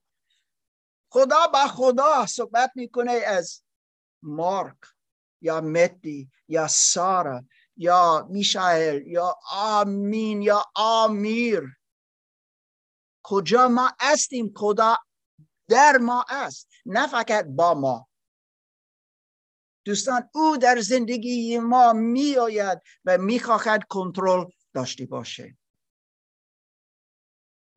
خدا 1.09 1.47
با 1.47 1.67
خدا 1.67 2.25
صحبت 2.25 2.71
می‌کنه 2.75 3.11
از 3.11 3.63
مارک 4.23 4.77
یا 5.41 5.61
متی 5.61 6.31
یا 6.47 6.67
سارا 6.67 7.43
یا 7.77 8.27
میشایل 8.29 9.07
یا 9.07 9.35
آمین 9.51 10.41
یا 10.41 10.65
آمیر. 10.75 11.63
کجا 13.23 13.67
ما 13.67 13.91
هستیم؟ 13.99 14.53
خدا 14.55 14.97
در 15.69 15.97
ما 15.97 16.25
است. 16.29 16.67
نه 16.85 17.07
فقط 17.07 17.45
با 17.45 17.73
ما. 17.73 18.07
دوستان 19.85 20.29
او 20.33 20.57
در 20.57 20.79
زندگی 20.79 21.59
ما 21.59 21.93
می 21.93 22.37
آید 22.37 22.81
و 23.05 23.17
می 23.17 23.39
خواهد 23.39 23.83
کنترل 23.83 24.45
داشته 24.73 25.05
باشه. 25.05 25.57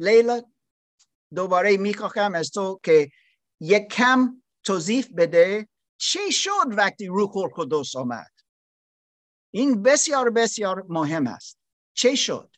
لیلا 0.00 0.42
دوباره 1.34 1.76
می 1.76 1.94
خواهم 1.94 2.34
از 2.34 2.50
تو 2.50 2.80
که 2.82 3.10
یک 3.60 3.88
کم 3.88 4.42
توضیح 4.64 5.06
بده 5.16 5.68
چی 5.98 6.32
شد 6.32 6.66
وقتی 6.76 7.06
روح 7.06 7.36
القدس 7.36 7.96
آمد؟ 7.96 8.30
این 9.50 9.82
بسیار 9.82 10.30
بسیار 10.30 10.86
مهم 10.88 11.26
است. 11.26 11.58
چه 11.94 12.14
شد؟ 12.14 12.50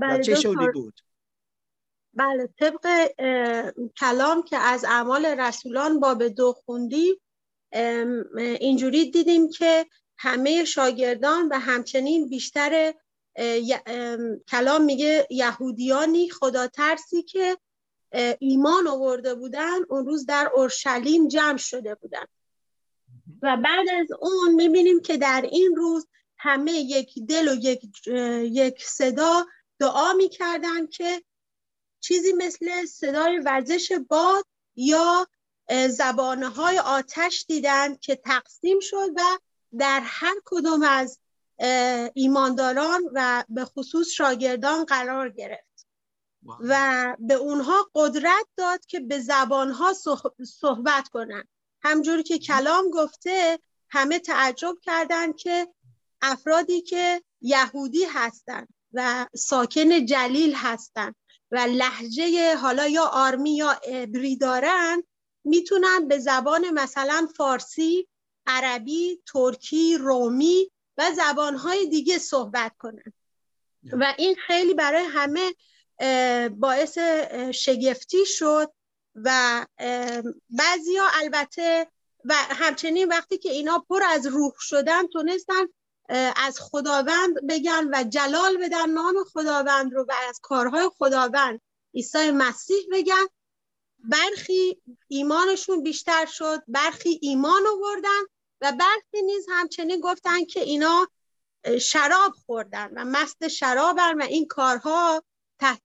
بله 0.00 0.22
چه 0.22 0.34
شدی 0.34 0.68
بود؟ 0.74 1.00
بله 2.14 2.48
طبق 2.58 3.08
کلام 3.96 4.42
که 4.42 4.56
از 4.56 4.84
اعمال 4.84 5.26
رسولان 5.26 6.00
باب 6.00 6.28
دو 6.28 6.52
خوندی 6.52 7.20
اینجوری 8.60 9.10
دیدیم 9.10 9.50
که 9.50 9.86
همه 10.18 10.64
شاگردان 10.64 11.48
و 11.48 11.58
همچنین 11.58 12.28
بیشتر 12.28 12.94
کلام 14.48 14.84
میگه 14.84 15.26
یهودیانی 15.30 16.30
خدا 16.30 16.66
ترسی 16.66 17.22
که 17.22 17.58
ایمان 18.38 18.86
آورده 18.86 19.34
بودن 19.34 19.78
اون 19.88 20.06
روز 20.06 20.26
در 20.26 20.50
اورشلیم 20.54 21.28
جمع 21.28 21.56
شده 21.56 21.94
بودن. 21.94 22.24
و 23.42 23.56
بعد 23.56 23.88
از 24.00 24.06
اون 24.20 24.54
می‌بینیم 24.54 25.00
که 25.00 25.16
در 25.16 25.48
این 25.52 25.76
روز 25.76 26.06
همه 26.38 26.72
یک 26.72 27.18
دل 27.28 27.48
و 27.48 27.54
یک, 27.54 27.82
یک 28.42 28.84
صدا 28.84 29.46
دعا 29.78 30.12
می‌کردن 30.12 30.86
که 30.86 31.22
چیزی 32.00 32.32
مثل 32.32 32.86
صدای 32.86 33.38
ورزش 33.38 33.92
باد 34.08 34.44
یا 34.76 35.26
زبانه 35.90 36.48
های 36.48 36.78
آتش 36.78 37.44
دیدن 37.48 37.96
که 37.96 38.16
تقسیم 38.16 38.80
شد 38.80 39.08
و 39.16 39.38
در 39.78 40.00
هر 40.04 40.34
کدوم 40.44 40.82
از 40.82 41.18
ایمانداران 42.14 43.02
و 43.12 43.44
به 43.48 43.64
خصوص 43.64 44.08
شاگردان 44.08 44.84
قرار 44.84 45.28
گرفت. 45.28 45.86
و 46.60 47.16
به 47.18 47.34
اونها 47.34 47.90
قدرت 47.94 48.46
داد 48.56 48.86
که 48.86 49.00
به 49.00 49.20
زبانها 49.20 49.94
صحبت 50.46 51.08
کنن. 51.08 51.44
همجوری 51.82 52.22
که 52.22 52.38
کلام 52.38 52.90
گفته 52.90 53.58
همه 53.88 54.18
تعجب 54.18 54.74
کردند 54.82 55.36
که 55.36 55.68
افرادی 56.22 56.80
که 56.80 57.22
یهودی 57.40 58.04
هستند 58.04 58.68
و 58.92 59.26
ساکن 59.36 60.06
جلیل 60.06 60.54
هستند 60.56 61.14
و 61.50 61.58
لحجه 61.58 62.56
حالا 62.56 62.88
یا 62.88 63.04
آرمی 63.04 63.56
یا 63.56 63.70
ابری 63.70 64.36
دارن 64.36 65.02
می‌تونن 65.44 66.08
به 66.08 66.18
زبان 66.18 66.70
مثلا 66.70 67.28
فارسی، 67.36 68.08
عربی، 68.46 69.22
ترکی، 69.26 69.96
رومی 69.96 70.70
و 70.98 71.12
زبانهای 71.16 71.86
دیگه 71.86 72.18
صحبت 72.18 72.72
کنن. 72.78 73.12
و 73.92 74.14
این 74.18 74.36
خیلی 74.46 74.74
برای 74.74 75.04
همه 75.04 75.54
باعث 76.50 76.98
شگفتی 77.54 78.26
شد 78.26 78.72
و 79.14 79.66
بعضیا 80.50 81.04
البته 81.12 81.86
و 82.24 82.34
همچنین 82.34 83.08
وقتی 83.08 83.38
که 83.38 83.50
اینا 83.50 83.84
پر 83.88 84.02
از 84.02 84.26
روح 84.26 84.52
شدن 84.60 85.06
تونستن 85.06 85.66
از 86.36 86.58
خداوند 86.60 87.46
بگن 87.48 87.88
و 87.92 88.04
جلال 88.04 88.56
بدن 88.56 88.90
نام 88.90 89.24
خداوند 89.32 89.94
رو 89.94 90.04
و 90.08 90.12
از 90.28 90.40
کارهای 90.42 90.90
خداوند 90.98 91.60
عیسی 91.94 92.30
مسیح 92.30 92.84
بگن. 92.92 93.26
برخی 94.04 94.82
ایمانشون 95.08 95.82
بیشتر 95.82 96.26
شد 96.26 96.62
برخی 96.68 97.18
ایمان 97.22 97.62
آوردن 97.66 98.20
و 98.60 98.72
برخی 98.72 99.22
نیز 99.26 99.46
همچنین 99.50 100.00
گفتن 100.00 100.44
که 100.44 100.60
اینا 100.60 101.08
شراب 101.80 102.32
خوردن 102.46 102.90
و 102.96 103.04
مست 103.04 103.48
شرابن 103.48 104.22
و 104.22 104.22
این 104.22 104.46
کارها 104.46 105.22
تحت 105.58 105.82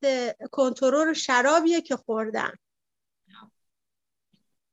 کنترل 0.52 1.14
شرابیه 1.14 1.82
که 1.82 1.96
خوردن. 1.96 2.52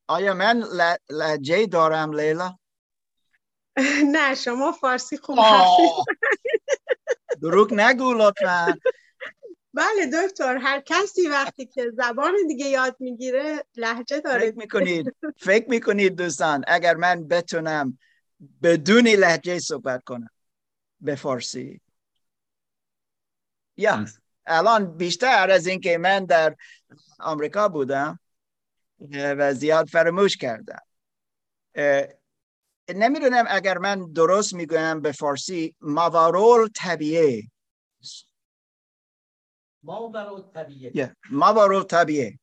آیا 0.07 0.35
من 0.35 0.65
لجه 1.11 1.67
دارم 1.67 2.13
لیلا؟ 2.13 2.59
نه 4.15 4.35
شما 4.35 4.73
فارسی 4.73 5.17
خوب 5.17 5.39
دروغ 7.43 7.73
نگو 7.73 8.15
لطفا. 8.15 8.79
بله 9.75 10.27
دکتر 10.27 10.57
هر 10.57 10.81
کسی 10.81 11.29
وقتی 11.29 11.67
که 11.67 11.91
زبان 11.97 12.33
دیگه 12.49 12.67
یاد 12.67 12.97
می‌گیره 13.01 13.65
لحجه 13.77 14.21
داره 14.21 14.51
فکر 14.51 14.59
می‌کنید 14.59 15.15
فکر 15.37 15.71
می‌کنید 15.71 16.17
دوستان 16.17 16.65
اگر 16.67 16.95
من 16.95 17.29
بتونم 17.29 17.99
بدون 18.63 19.09
لحجه 19.09 19.59
صحبت 19.59 20.05
کنم 20.05 20.31
به 21.01 21.15
فارسی. 21.15 21.81
یا 23.77 24.07
الان 24.47 24.97
بیشتر 24.97 25.51
از 25.51 25.67
اینکه 25.67 25.99
من 25.99 26.25
در 26.25 26.57
آمریکا 27.19 27.69
بودم 27.69 28.19
و 29.13 29.55
زیاد 29.55 29.87
فراموش 29.89 30.37
کردم. 30.37 30.83
نمی‌دونم 32.89 33.45
اگر 33.49 33.79
من 33.79 34.13
درست 34.13 34.55
می‌گویم 34.55 35.01
به 35.01 35.13
فارسی 35.13 35.75
ماورول 35.81 36.69
طبیعه. 36.75 37.43
Yeah. 39.85 41.11
ماورول 41.31 41.83
طبیعه. 41.83 42.39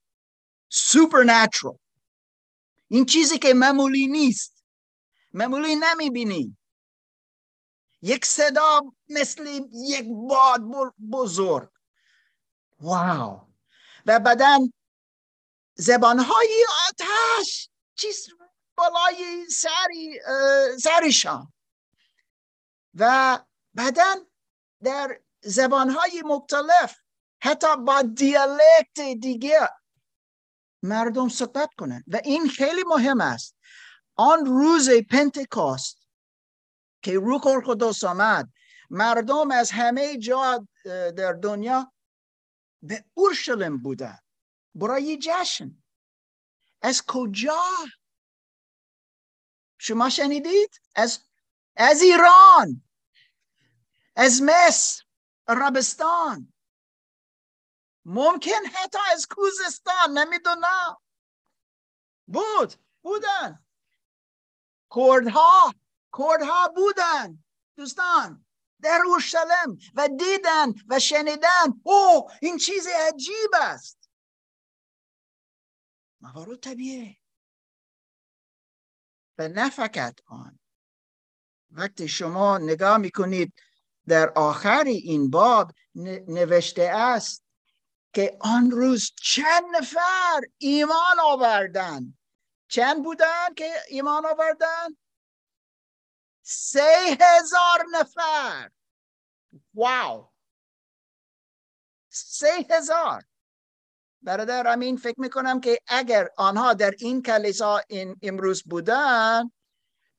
Supernatural. 0.71 1.77
این 2.87 3.05
چیزی 3.05 3.37
که 3.39 3.53
معمولی 3.53 4.07
نیست. 4.07 4.63
معمولی 5.33 5.75
نمی‌بینی. 5.75 6.57
یک 8.01 8.25
صدا 8.25 8.81
مثل 9.09 9.61
یک 9.73 10.05
باد 10.29 10.61
بزرگ. 11.11 11.69
واو 12.81 13.47
و 14.05 14.19
بعدا 14.19 14.59
زبانهای 15.75 16.65
آتش 16.89 17.69
چیز 17.95 18.27
بالای 18.75 19.45
سری 19.49 20.19
سرشان 20.79 21.53
و 22.93 23.39
بعدا 23.73 24.15
در 24.83 25.21
زبانهای 25.41 26.21
مختلف 26.25 26.95
حتی 27.41 27.77
با 27.77 28.01
دیالکت 28.01 28.99
دیگه 29.21 29.69
مردم 30.83 31.29
صحبت 31.29 31.69
کنند 31.77 32.03
و 32.07 32.21
این 32.23 32.49
خیلی 32.49 32.83
مهم 32.83 33.21
است. 33.21 33.55
آن 34.15 34.45
روز 34.45 34.89
پنتکاست 34.89 36.07
که 37.01 37.13
روح 37.13 37.47
القدس 37.47 38.03
آمد 38.03 38.49
مردم 38.89 39.51
از 39.51 39.71
همه 39.71 40.17
جا 40.17 40.67
در 41.17 41.33
دنیا 41.33 41.93
به 42.81 43.05
اورشلیم 43.13 43.77
بودن. 43.77 44.17
برای 44.75 45.17
جشن. 45.17 45.83
از 46.81 47.03
کجا؟ 47.07 47.63
شما 49.77 50.09
شنیدید؟ 50.09 50.81
از 50.95 51.19
از 51.75 52.01
ایران. 52.01 52.83
از 54.15 54.41
مصر. 54.41 55.03
عربستان. 55.47 56.53
ممکن 58.11 58.65
حتی 58.73 58.97
از 59.11 59.27
کوزستان 59.29 60.17
نمی‌دونم 60.17 60.97
بود 62.27 62.73
بودن. 63.01 63.65
کردها 64.95 65.73
کردها 66.17 66.67
بودن. 66.75 67.43
دوستان 67.75 68.45
در 68.81 69.01
اورشلیم 69.05 69.77
و 69.95 70.07
دیدن 70.07 70.73
و 70.87 70.99
شنیدن. 70.99 71.81
او 71.83 72.29
این 72.41 72.57
چیز 72.57 72.87
عجیب 72.87 73.51
است. 73.61 74.09
موارد 76.21 76.59
طبیعه. 76.59 77.17
و 79.37 79.47
نه 79.47 79.71
آن 80.25 80.59
وقتی 81.71 82.07
شما 82.07 82.57
نگاه 82.57 82.97
می‌کنید 82.97 83.53
در 84.07 84.29
آخر 84.29 84.83
این 84.85 85.29
باب 85.29 85.71
نوشته 86.27 86.91
است 86.95 87.48
که 88.13 88.37
آن 88.41 88.71
روز 88.71 89.11
چند 89.21 89.63
نفر 89.75 90.41
ایمان 90.57 91.19
آوردن؟ 91.23 92.17
چند 92.67 93.03
بودن 93.03 93.53
که 93.55 93.71
ایمان 93.87 94.25
آوردن؟ 94.25 94.97
سه 96.41 97.17
هزار 97.21 97.85
نفر. 97.91 98.69
واو! 99.73 100.31
سه 102.09 102.67
هزار. 102.69 103.23
برادر 104.21 104.67
امین 104.67 104.97
فکر 104.97 105.19
می‌کنم 105.19 105.59
که 105.59 105.79
اگر 105.87 106.29
آنها 106.37 106.73
در 106.73 106.93
این 106.99 107.21
کلیسا 107.21 107.81
این 107.87 108.19
امروز 108.21 108.63
بودن 108.63 109.51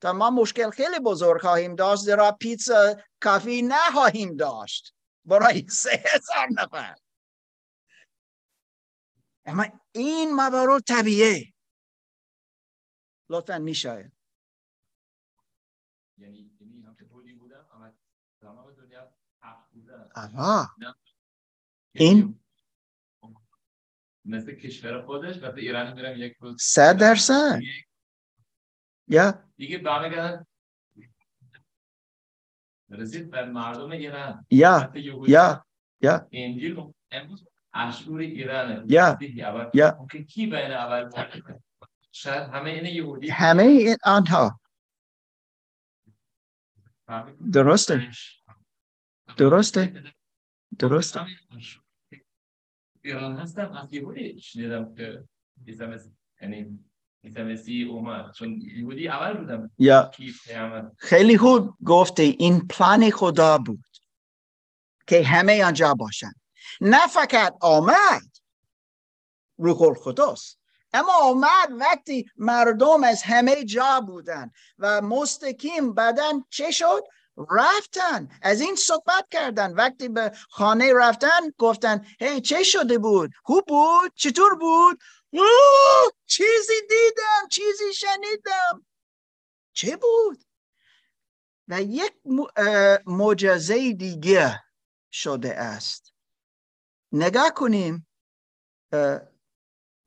تا 0.01 0.13
ما 0.13 0.29
مشکل 0.29 0.69
خیلی 0.69 0.99
بزرگ 0.99 1.41
خواهیم 1.41 1.75
داشت 1.75 2.01
زیرا 2.01 2.31
پیتزا 2.31 2.95
کافی 3.19 3.61
نخواهیم 3.61 4.35
داشت. 4.35 4.93
برای 5.25 5.67
سه 5.69 6.03
هزار 6.05 6.47
نفر. 6.51 6.95
اما 9.45 9.65
این 9.91 10.33
موارد 10.35 10.83
طبیعه. 10.87 11.53
لطفا 13.29 13.57
میشاید. 13.59 14.11
یعنی 16.17 16.51
یعنی 16.59 16.83
آها. 20.15 20.69
این؟ 21.91 22.17
یعنی 22.17 22.39
مثل 24.25 24.55
کشور 24.55 25.05
خودش 25.05 25.43
وقتی 25.43 25.61
ایران 25.61 25.93
میرم 25.93 26.21
یک 26.21 26.37
روز 26.39 26.61
صد 26.61 26.97
درصد. 26.97 27.59
یا. 29.07 29.49
دیگه 29.57 29.77
برمیگردن 29.77 30.45
رسید 32.89 33.31
به 33.31 33.45
مردم 33.45 33.91
ایران. 33.91 34.45
یا. 34.49 34.91
یا. 35.27 35.65
یا. 36.01 36.27
انجیل 36.31 36.75
رو 36.75 36.93
امروز 37.11 37.47
اشور 37.73 38.19
ایرانه. 38.19 38.83
یا. 38.87 39.17
یا. 39.73 39.97
ممکن 39.99 40.23
کی 40.23 40.45
بین 40.45 40.71
اول 40.71 41.09
شاید 42.11 42.49
همه 42.49 42.69
این 42.69 42.85
یهودی 42.85 43.29
همه 43.29 43.63
این 43.63 43.97
آنها؟ 44.03 44.59
درسته. 47.53 48.11
درسته. 49.37 50.03
درسته. 50.79 51.25
ایران 53.01 53.35
هستم 53.35 53.71
از 53.71 53.93
یهودی 53.93 54.39
شنیدم 54.41 54.95
که 54.95 55.23
یعنی 56.41 56.79
اومد. 57.89 58.33
چون 58.33 58.61
یهودی 58.61 59.07
اول 59.07 59.37
بودم. 59.37 59.71
یا 59.77 60.11
خیلی 60.97 61.37
خوب 61.37 61.77
گفته 61.85 62.23
این 62.23 62.67
پلان 62.67 63.09
خدا 63.09 63.57
بود 63.57 63.85
که 65.07 65.23
همه 65.23 65.65
آنجا 65.65 65.93
باشن. 65.93 66.31
نه 66.81 67.07
فقط 67.07 67.55
آمد. 67.61 68.21
روح 69.57 69.81
القدس. 69.81 70.55
اما 70.93 71.13
آمد 71.13 71.69
وقتی 71.79 72.25
مردم 72.37 73.03
از 73.03 73.23
همه 73.23 73.63
جا 73.63 74.01
بودن 74.07 74.51
و 74.77 75.01
مستقیم 75.01 75.93
بدن 75.93 76.43
چه 76.49 76.71
شد؟ 76.71 77.03
رفتن. 77.51 78.29
از 78.41 78.61
این 78.61 78.75
صحبت 78.75 79.27
کردن. 79.31 79.73
وقتی 79.73 80.09
به 80.09 80.31
خانه 80.49 80.93
رفتن 80.93 81.51
گفتن 81.57 82.05
هی 82.19 82.41
چه 82.41 82.63
شده 82.63 82.97
بود؟ 82.97 83.31
خوب 83.43 83.65
بود؟ 83.67 84.11
چطور 84.15 84.55
بود؟ 84.55 84.99
چیزی 86.25 86.81
دیدم 86.89 87.47
چیزی 87.51 87.93
شنیدم. 87.93 88.85
چه 89.73 89.97
بود؟ 89.97 90.43
و 91.67 91.81
یک 91.81 92.13
معجزه 93.05 93.93
دیگه 93.93 94.63
شده 95.11 95.55
است. 95.55 96.10
نگاه 97.11 97.51
کنیم 97.55 98.07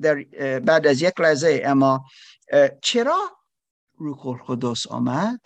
در 0.03 0.15
بعد 0.61 0.87
از 0.87 1.03
یک 1.03 1.21
لحظه 1.21 1.63
اما 1.65 2.05
چرا 2.83 3.39
روح 3.95 4.27
القدس 4.27 4.87
آمد؟ 4.87 5.41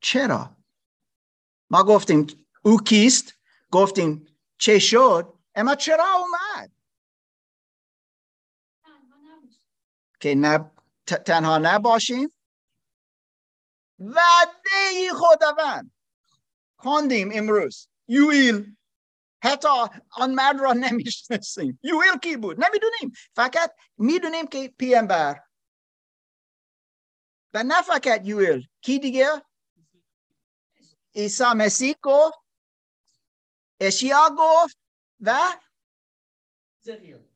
چرا؟ 0.00 0.56
ما 1.70 1.82
گفتیم 1.84 2.46
او 2.62 2.80
کیست؟ 2.80 3.34
گفتیم 3.70 4.38
چه 4.58 4.78
شد؟ 4.78 5.38
اما 5.54 5.74
چرا 5.74 6.06
اومد. 6.14 6.72
که 10.20 10.34
ت- 11.06 11.22
تنها 11.24 11.58
نباشیم؟ 11.62 12.32
وعده 13.98 15.12
خداوند. 15.14 15.92
خواندیم 16.78 17.30
امروز. 17.34 17.88
یویل 18.08 18.76
حتی 19.44 19.68
آن 20.10 20.34
مرد 20.34 20.60
را 20.60 20.72
نمی‌شناسیم. 20.72 21.80
یویل 21.82 22.18
کی 22.22 22.36
بود 22.36 22.64
نمی‌دونیم. 22.64 23.12
فقط 23.36 23.74
می‌دونیم 23.98 24.46
که 24.46 24.68
پیامبر 24.78 25.40
و 27.54 27.62
نه 27.62 27.82
فقط 27.82 28.20
یویل 28.24 28.68
کی 28.80 28.98
دیگه؟ 28.98 29.42
عیسی 31.14 31.44
مسیح 31.56 31.94
گفت 32.02 32.38
اشیا 33.80 34.30
گفت 34.38 34.78
و 35.20 35.38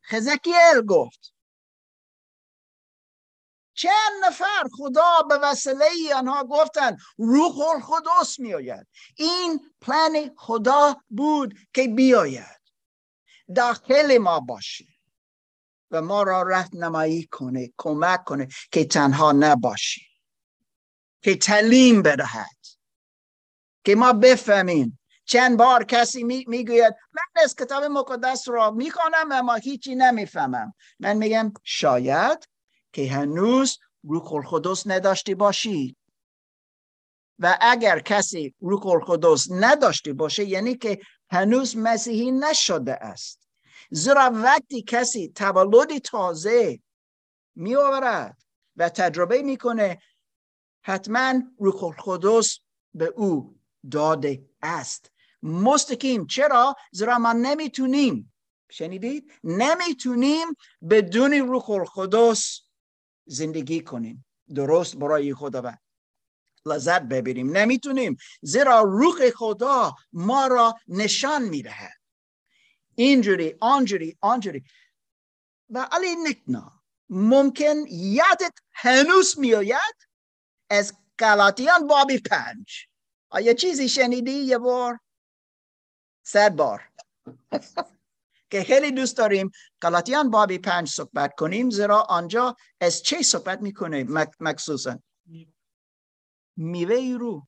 خزکیل 0.03 0.81
گفت. 0.89 1.35
چند 3.79 4.25
نفر 4.25 4.69
خدا 4.73 5.23
به 5.29 5.39
وسیله 5.43 6.15
آنها 6.17 6.45
گفتن 6.45 6.97
روح 7.19 7.59
القدس 7.61 8.39
میآید. 8.39 8.87
این 9.17 9.61
پلان 9.81 10.31
خدا 10.37 10.97
بود 11.09 11.55
که 11.75 11.89
بیاید. 11.89 12.61
داخل 13.57 14.19
ما 14.19 14.41
باشه 14.41 14.85
و 15.91 16.03
ما 16.03 16.23
را 16.23 16.43
رهنمایی 16.43 17.27
کنه 17.27 17.73
کمک 17.77 18.25
کنه 18.25 18.49
که 18.73 18.85
تنها 18.85 19.33
نباشیم. 19.33 20.09
که 21.23 21.37
تعلیم 21.37 22.03
بدهد. 22.03 22.59
که 23.85 23.95
ما 23.95 24.13
بفهمیم. 24.13 24.99
چند 25.25 25.59
بار 25.59 25.85
کسی 25.85 26.25
می- 26.25 26.45
می‌گوید 26.49 26.95
من 27.13 27.43
از 27.43 27.57
کتاب 27.57 27.85
مقدس 27.85 28.49
را 28.49 28.71
می‌خوانم 28.71 29.33
اما 29.33 29.55
هیچی 29.55 29.95
نمی‌فهمم. 29.95 30.75
من 31.01 31.17
میگم 31.17 31.53
شاید 31.65 32.49
که 32.93 33.11
هنوز 33.11 33.79
روح 34.05 34.33
القدس 34.33 34.87
نداشته 34.87 35.35
باشی. 35.35 35.97
و 37.39 37.59
اگر 37.61 38.01
کسی 38.01 38.55
روح 38.61 38.87
القدس 38.87 39.47
نداشته 39.51 40.13
باشه 40.13 40.45
یعنی 40.45 40.75
که 40.75 40.99
هنوز 41.31 41.77
مسیحی 41.77 42.31
نشده 42.31 42.95
است. 42.95 43.49
زیرا 43.91 44.31
وقتی 44.35 44.83
کسی 44.83 45.29
تولد 45.29 45.99
تازه 45.99 46.81
می 47.55 47.77
آورد 47.77 48.37
و 48.77 48.89
تجربه 48.89 49.43
می‌کنه 49.43 49.99
حتما 50.83 51.43
روح 51.59 51.85
القدس 51.85 52.59
به 52.95 53.07
او 53.07 53.59
داده 53.91 54.49
است. 54.63 55.11
مستقیم. 55.43 56.27
چرا؟ 56.27 56.75
زیرا 56.93 57.19
ما 57.19 57.33
نمی‌تونیم. 57.33 58.33
شنیدید؟ 58.71 59.33
نمی‌تونیم 59.45 60.47
بدون 60.91 61.33
روح 61.33 61.71
القدس 61.71 62.68
زندگی 63.29 63.81
کنیم. 63.81 64.25
درست 64.55 64.97
برای 64.97 65.35
خداوند. 65.35 65.83
لذت 66.67 67.03
ببریم. 67.03 67.57
نمی‌تونیم. 67.57 68.17
زیرا 68.43 68.81
روح 68.81 69.31
خدا 69.31 69.97
ما 70.13 70.47
را 70.47 70.75
نشان 70.89 71.43
می‌دهد. 71.43 71.99
اینجوری 72.95 73.55
آنجوری 73.61 74.19
آنجوری. 74.21 74.65
و 75.71 75.89
علی 75.93 76.17
نکنا 76.17 76.73
ممکن 77.09 77.77
یادت 77.89 78.55
هنوز 78.73 79.39
میآید؟ 79.39 79.97
از 80.71 80.93
گلاتیان 81.21 81.87
بابی 81.87 82.19
پنج. 82.19 82.87
آیا 83.31 83.53
چیزی 83.53 83.89
شنیدی 83.89 84.31
یه 84.31 84.59
بار؟ 84.59 85.01
صد 86.23 86.57
بار. 86.57 86.91
که 88.51 88.65
خیلی 88.65 88.91
دوست 88.91 89.17
داریم 89.17 89.51
گلاتیان 89.83 90.31
بابی 90.31 90.59
پنج 90.59 90.89
صحبت 90.89 91.35
کنیم 91.35 91.71
زیرا 91.71 92.01
آنجا 92.03 92.57
از 92.81 93.03
چه 93.03 93.23
صحبت 93.23 93.61
می‌کنه 93.61 94.07
مخصوصا؟ 94.41 94.99
میوه 96.57 97.17
رو. 97.19 97.47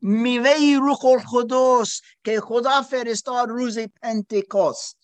میوه 0.00 0.78
روح 0.80 1.04
القدس 1.04 2.00
که 2.24 2.40
خدا 2.40 2.82
فرستاد 2.82 3.48
روز 3.48 3.78
پنتکوست 3.78 4.98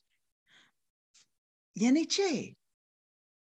یعنی 1.74 2.06
چه؟ 2.06 2.56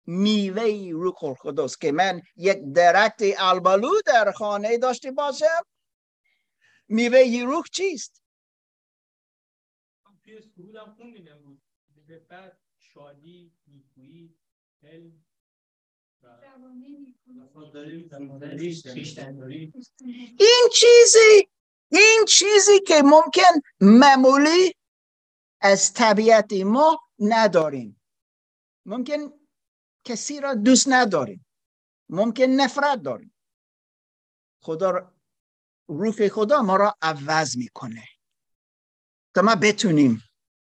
میوه 0.06 0.90
روح 0.92 1.24
القدس 1.24 1.76
که 1.76 1.92
من 1.92 2.22
یک 2.36 2.58
درخت 2.74 3.22
البالو 3.38 3.90
در 4.06 4.32
خانه 4.32 4.78
داشته 4.78 5.10
باشم. 5.10 5.66
میوه 6.88 7.42
روح 7.46 7.64
چیست؟ 7.72 8.22
شادی 12.78 13.52
نیکویی 13.66 14.38
علم 14.82 15.24
این 20.38 20.68
چیزی 20.72 21.48
این 21.92 22.24
چیزی 22.28 22.80
که 22.86 23.02
ممکن 23.04 23.60
معمولی 23.80 24.74
از 25.60 25.94
طبیعت 25.94 26.52
ما 26.52 26.98
نداریم. 27.18 28.00
ممکن 28.86 29.32
کسی 30.04 30.40
را 30.40 30.54
دوست 30.54 30.86
نداریم. 30.88 31.46
ممکن 32.08 32.44
نفرت 32.44 33.02
داریم. 33.02 33.34
خدا 34.62 35.14
روح 35.88 36.28
خدا 36.28 36.62
ما 36.62 36.76
را 36.76 36.94
عوض 37.02 37.56
می‌کنه. 37.56 38.04
تا 39.34 39.42
ما 39.42 39.54
بتونیم 39.54 40.22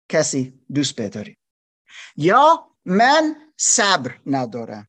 کسی 0.09 0.65
دوست 0.73 1.01
بداریم. 1.01 1.37
یا 2.15 2.71
من 2.85 3.51
صبر 3.57 4.19
ندارم. 4.25 4.87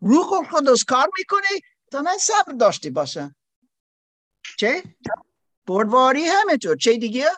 روح 0.00 0.32
القدس 0.32 0.84
کار 0.84 1.08
می‌کنه 1.18 1.60
تا 1.90 2.02
من 2.02 2.18
صبر 2.18 2.52
داشته 2.52 2.90
باشم. 2.90 3.36
چه؟ 4.58 4.82
بردواری 5.66 6.24
همینطور. 6.24 6.76
چه 6.76 6.96
دیگه؟ 6.96 7.30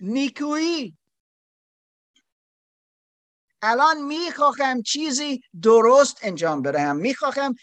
نیکویی. 0.00 0.96
الان 3.62 4.02
می‌خواهم 4.02 4.82
چیزی 4.82 5.40
درست 5.62 6.18
انجام 6.22 6.62
بدهم. 6.62 6.96
می‌خواهم 6.96 7.54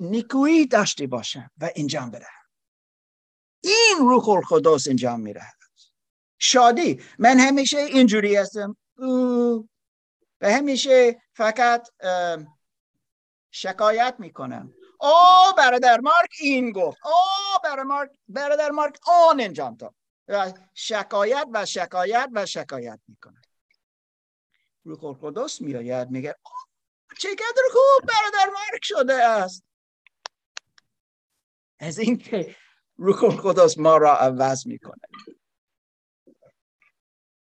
نیکویی 0.00 0.66
داشته 0.66 1.06
باشم 1.06 1.50
و 1.60 1.70
انجام 1.76 2.10
بدهم 2.10 2.44
این 3.60 3.96
روح 3.98 4.28
القدس 4.28 4.88
انجام 4.88 5.20
میره 5.20 5.42
شادی. 6.38 7.02
من 7.18 7.38
همیشه 7.38 7.78
اینجوری 7.78 8.36
هستم. 8.36 8.76
و 10.40 10.52
همیشه 10.52 11.22
فقط 11.32 11.88
شکایت 13.50 14.14
می‌کنم. 14.18 14.74
او 15.00 15.10
برادر 15.58 16.00
مارک 16.00 16.30
این 16.40 16.72
گفت. 16.72 16.98
او 17.04 17.12
برادر 17.64 17.82
مارک 17.82 18.10
برادر 18.28 18.70
مارک 18.70 18.98
آن 19.06 19.40
انجام 19.40 19.74
داد. 19.74 19.94
و 20.28 20.52
شکایت 20.74 21.46
و 21.52 21.66
شکایت 21.66 22.28
و 22.32 22.46
شکایت 22.46 23.00
می‌کنم 23.08 23.42
روح 24.84 25.04
القدس 25.04 25.60
میآید 25.60 26.10
میگه 26.10 26.36
چقدر 27.18 27.62
خوب 27.72 28.08
برادر 28.08 28.52
مارک 28.52 28.82
شده 28.82 29.14
است. 29.14 29.64
از 31.78 31.98
اینکه 31.98 32.56
روح 32.96 33.24
القدس 33.24 33.78
ما 33.78 33.96
را 33.96 34.16
عوض 34.16 34.66
می‌کنه 34.66 35.02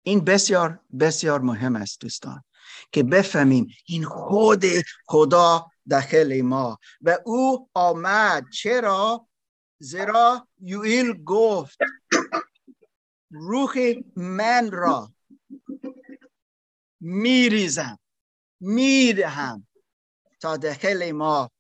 این 0.03 0.25
بسیار 0.25 0.79
بسیار 0.99 1.39
مهم 1.41 1.75
است 1.75 2.01
دوستان 2.01 2.43
که 2.91 3.03
بفهمیم 3.03 3.67
این 3.86 4.03
خود 4.05 4.63
خدا 5.05 5.67
داخل 5.89 6.41
ما 6.41 6.79
و 7.01 7.17
او 7.25 7.69
آمد. 7.73 8.43
چرا؟ 8.53 9.27
زیرا 9.79 10.47
یویل 10.62 11.23
گفت 11.23 11.77
روح 13.31 13.93
من 14.15 14.71
را 14.71 15.13
میریزم. 16.99 17.99
می‌دهم 18.62 19.67
تا 20.39 20.58
داخل 20.58 21.12
ما 21.12 21.52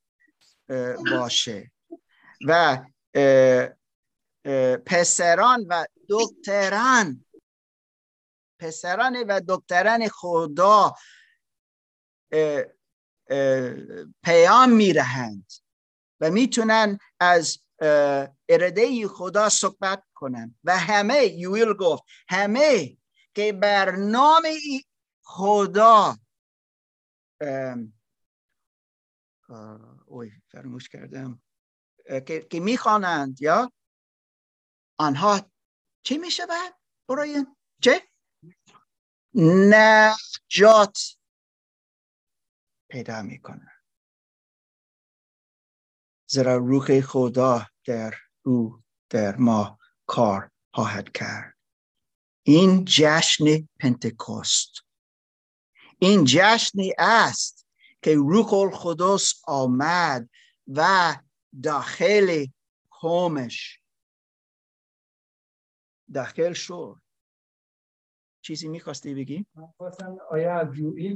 باشه. 1.11 1.71
و 2.47 2.83
پسران 4.85 5.65
و 5.69 5.85
دکتران 6.09 7.25
پسران 8.59 9.23
و 9.27 9.41
دکتران 9.47 10.07
خدا 10.07 10.95
پیام 14.23 14.69
میرهند 14.71 15.51
و 16.19 16.31
می‌تونن 16.31 16.99
از 17.19 17.59
اراده 18.49 19.07
خدا 19.07 19.49
صحبت 19.49 20.03
کنن. 20.13 20.55
و 20.63 20.77
همه 20.77 21.25
یویل 21.25 21.73
گفت 21.73 22.03
همه 22.29 22.97
که 23.35 23.53
بر 23.53 23.91
نام 23.91 24.43
خدا 25.23 26.17
اوی 30.05 30.31
فرموش 30.51 30.89
کردم. 30.89 31.41
که, 32.27 32.47
که 32.51 32.59
می‌خوانند 32.59 33.41
یا؟ 33.41 33.71
آنها 34.99 35.51
چی 36.03 36.17
میشه 36.17 36.45
بعد 36.45 36.73
برای 37.09 37.45
چه؟ 37.81 38.01
نجات 39.35 41.17
پیدا 42.89 43.21
می‌کنه 43.21 43.71
زیرا 46.29 46.57
روح 46.57 47.01
خدا 47.01 47.67
در 47.85 48.13
او 48.45 48.83
در 49.09 49.35
ما 49.35 49.79
کار 50.05 50.51
خواهد 50.73 51.11
کرد. 51.11 51.57
این 52.43 52.85
جشن 52.87 53.45
پنتکوست 53.79 54.90
این 56.01 56.23
جشنی 56.25 56.93
است 56.97 57.67
که 58.01 58.15
روح 58.15 58.53
القدس 58.53 59.41
آمد 59.47 60.29
و 60.67 61.15
داخل 61.63 62.45
قومش. 62.91 63.81
داخل 66.13 66.53
شد 66.53 66.95
چیزی 68.41 68.67
می‌خواستی 68.67 69.13
بگی؟ 69.13 69.45
خواستم 69.77 70.17
آیا 70.29 70.59
از 70.59 70.67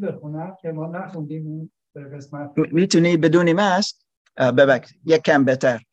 بخونم 0.02 0.58
که 0.62 0.72
ما 0.72 0.88
نخوندیم 0.88 1.74
به 1.94 2.10
قسمت. 2.10 2.52
می‌تونی 2.58 3.18
بدونی 3.18 3.54
مست 3.54 4.06
ببک 4.38 4.94
یک 5.06 5.22
کم 5.22 5.46
بهتر. 5.46 5.84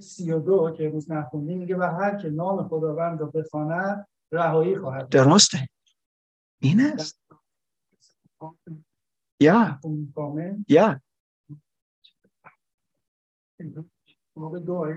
سی 0.00 0.32
و 0.32 0.38
دو 0.38 0.74
که 0.76 0.88
روز 0.88 1.10
نخوندیم 1.10 1.58
میگه 1.58 1.76
و 1.76 1.82
هر 1.82 2.18
که 2.22 2.30
نام 2.30 2.68
خداوند 2.68 3.20
رو 3.20 3.30
بخواند 3.30 4.08
رهایی 4.32 4.78
خواهد 4.78 5.08
درسته. 5.08 5.68
این 6.60 6.80
است. 6.80 7.20
یا. 9.40 9.80
یا. 10.68 11.00
موقع 14.36 14.58
دو 14.58 14.94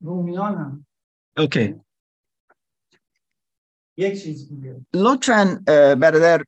رومیان 0.00 0.54
هم 0.54 0.86
اوکی. 1.36 1.80
یک 3.96 4.22
چیز 4.22 4.52
میگه. 4.52 4.86
لطفا 4.94 5.62
برادر 6.00 6.44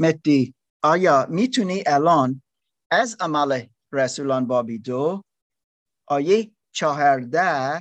متی 0.00 0.54
آیا 0.82 1.26
می‌تونی 1.30 1.82
الان 1.86 2.42
از 2.90 3.16
عمل 3.20 3.66
رسولان 3.92 4.46
بابی 4.46 4.78
دو 4.78 5.22
آیه 6.06 6.50
چهارده. 6.72 7.80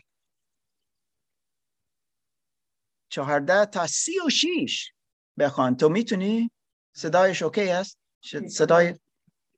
چهارده 3.10 3.66
تا 3.66 3.88
سی 3.88 4.20
و 4.28 4.30
شیش. 4.30 4.92
بخوان. 5.40 5.78
تو 5.78 5.90
می‌تونی؟ 5.90 6.52
صدایش 6.96 7.42
اوکی 7.42 7.70
است؟ 7.70 7.98
صدای 8.50 8.96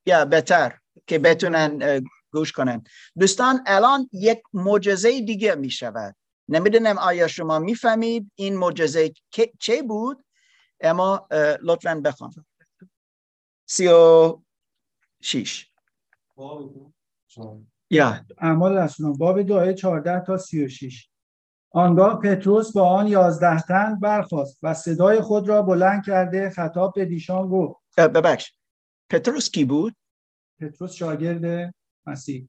یا 0.06 0.26
بهتر 0.26 0.80
که 1.08 1.20
بتونن 1.20 2.02
گوش 2.32 2.52
کنن. 2.52 2.84
دوستان 3.20 3.64
الان 3.66 4.10
یک 4.12 4.42
معجزه 4.54 5.22
دیگه 5.22 5.56
می 5.56 5.70
شود 5.70 6.16
نمی‌دونم 6.50 6.98
آیا 6.98 7.28
شما 7.28 7.60
می‌فهمید 7.60 8.32
این 8.36 8.58
معجزه 8.58 9.14
چه 9.60 9.82
بود؟ 9.82 10.26
اما 10.82 11.28
لطفا 11.62 12.02
بخوان. 12.06 12.46
سی 13.66 13.88
و 13.88 14.42
شیش. 15.22 15.72
یا 17.94 18.26
اعمال 18.38 18.78
رسولان 18.78 19.14
باب 19.14 19.42
دو 19.42 19.74
چهارده 19.74 20.20
تا 20.20 20.38
سی 20.38 20.66
و 20.66 20.70
شیش 20.70 21.10
آنگاه 21.72 22.20
پتروس 22.20 22.74
با 22.74 22.90
آن 22.90 23.08
یازده 23.08 23.62
تن 23.62 24.00
برخواست 24.00 24.60
و 24.64 24.74
صدای 24.74 25.22
خود 25.22 25.50
را 25.50 25.62
بلند 25.62 26.06
کرده 26.06 26.50
خطاب 26.50 26.94
به 26.96 27.06
دیشان 27.06 27.50
گفت. 27.50 27.80
ببخش. 27.98 28.54
پتروس 29.10 29.50
کی 29.50 29.66
بود؟ 29.66 29.96
پتروس 30.62 30.92
شاگرد 30.92 31.74
مسیح. 32.06 32.48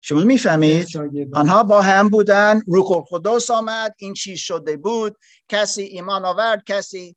شما 0.00 0.24
می‌فهمید؟ 0.24 0.86
آنها 1.32 1.62
با 1.62 1.82
هم 1.82 2.08
بودن. 2.08 2.60
روح 2.66 2.90
القدس 2.92 3.50
آمد. 3.50 3.94
این 3.98 4.14
چیز 4.14 4.38
شده 4.38 4.76
بود؟ 4.76 5.16
کسی 5.48 5.82
ایمان 5.82 6.24
آورد 6.24 6.64
کسی 6.66 7.16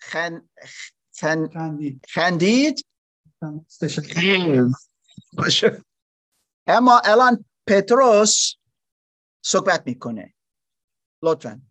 خن... 0.00 0.48
خن... 1.14 1.48
خندید. 1.48 2.04
خندید. 2.08 2.86
باشه. 5.32 5.84
اما 6.66 7.00
الان 7.04 7.44
پتروس 7.66 8.54
صحبت 9.44 9.86
می‌کنه. 9.86 10.34
لطفا. 11.22 11.62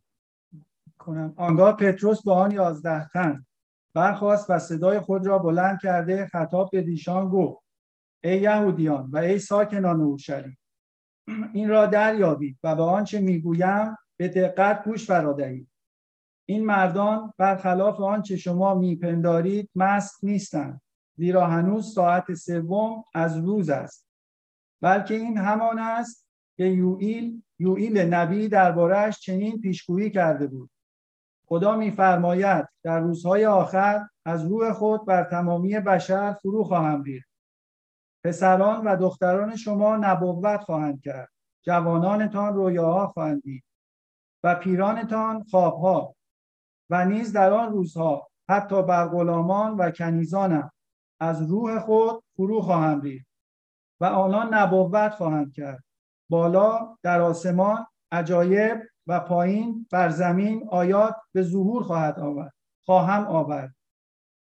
کنم 0.97 1.33
آنگاه 1.37 1.75
پتروس 1.75 2.23
با 2.23 2.35
آن 2.35 2.51
یازده 2.51 3.09
تن 3.09 3.45
برخواست 3.93 4.49
و 4.49 4.59
صدای 4.59 4.99
خود 4.99 5.27
را 5.27 5.39
بلند 5.39 5.79
کرده 5.81 6.27
خطاب 6.27 6.69
به 6.71 6.81
دیشان 6.81 7.29
گفت 7.29 7.63
ای 8.23 8.41
یهودیان 8.41 9.09
و 9.11 9.17
ای 9.17 9.39
ساکنان 9.39 10.01
اورشلیم 10.01 10.57
این 11.53 11.69
را 11.69 11.85
دریابید 11.85 12.59
و 12.63 12.75
به 12.75 12.83
آنچه 12.83 13.19
می‌گویم 13.19 13.97
به 14.17 14.27
دقت 14.27 14.83
گوش 14.83 15.07
فرا 15.07 15.33
دهید. 15.33 15.69
این 16.45 16.65
مردان 16.65 17.33
برخلاف 17.37 17.99
آنچه 17.99 18.37
شما 18.37 18.75
میپندارید 18.75 19.69
مست 19.75 20.23
نیستند. 20.23 20.81
زیرا 21.19 21.47
هنوز 21.47 21.93
ساعت 21.93 22.33
سوم 22.33 23.03
از 23.13 23.37
روز 23.37 23.69
است. 23.69 24.07
بلکه 24.81 25.13
این 25.13 25.37
همان 25.37 25.79
است 25.79 26.27
که 26.57 26.63
یوئیل 26.63 27.43
یوئیل 27.59 27.97
نبی 27.97 28.47
دربارهش 28.47 29.19
چنین 29.19 29.61
پیشگویی 29.61 30.09
کرده 30.09 30.47
بود. 30.47 30.69
خدا 31.45 31.75
میفرماید 31.75 32.67
در 32.83 32.99
روزهای 32.99 33.45
آخر 33.45 34.07
از 34.25 34.45
روح 34.45 34.73
خود 34.73 35.05
بر 35.05 35.23
تمامی 35.23 35.79
بشر 35.79 36.33
فرو 36.33 36.63
خواهم 36.63 37.03
ریخت. 37.03 37.29
پسران 38.23 38.87
و 38.87 38.95
دختران 38.95 39.55
شما 39.55 39.95
نبوت 39.95 40.61
خواهند 40.61 41.01
کرد. 41.01 41.29
جوانانتان 41.65 42.53
رویاها 42.53 43.07
خواهند 43.07 43.41
دید 43.41 43.63
و 44.43 44.55
پیرانتان 44.55 45.43
خوابها 45.43 46.15
و 46.89 47.05
نیز 47.05 47.33
در 47.33 47.53
آن 47.53 47.71
روزها 47.71 48.29
حتی 48.49 48.83
بر 48.83 49.07
غلامان 49.07 49.77
و 49.77 49.91
کنیزانم. 49.91 50.71
از 51.19 51.41
روح 51.41 51.79
خود 51.79 52.23
فرو 52.35 52.61
خواهم 52.61 53.01
ریخت 53.01 53.27
و 53.99 54.05
آنان 54.05 54.53
نبوت 54.53 55.13
خواهند 55.13 55.53
کرد. 55.53 55.83
بالا 56.29 56.97
در 57.03 57.21
آسمان 57.21 57.85
عجایب 58.11 58.77
و 59.07 59.19
پایین 59.19 59.87
بر 59.91 60.09
زمین 60.09 60.67
آیات 60.71 61.15
به 61.33 61.41
ظهور 61.41 61.83
خواهد 61.83 62.19
آورد 62.19 62.53
خواهم 62.85 63.27
آورد. 63.27 63.75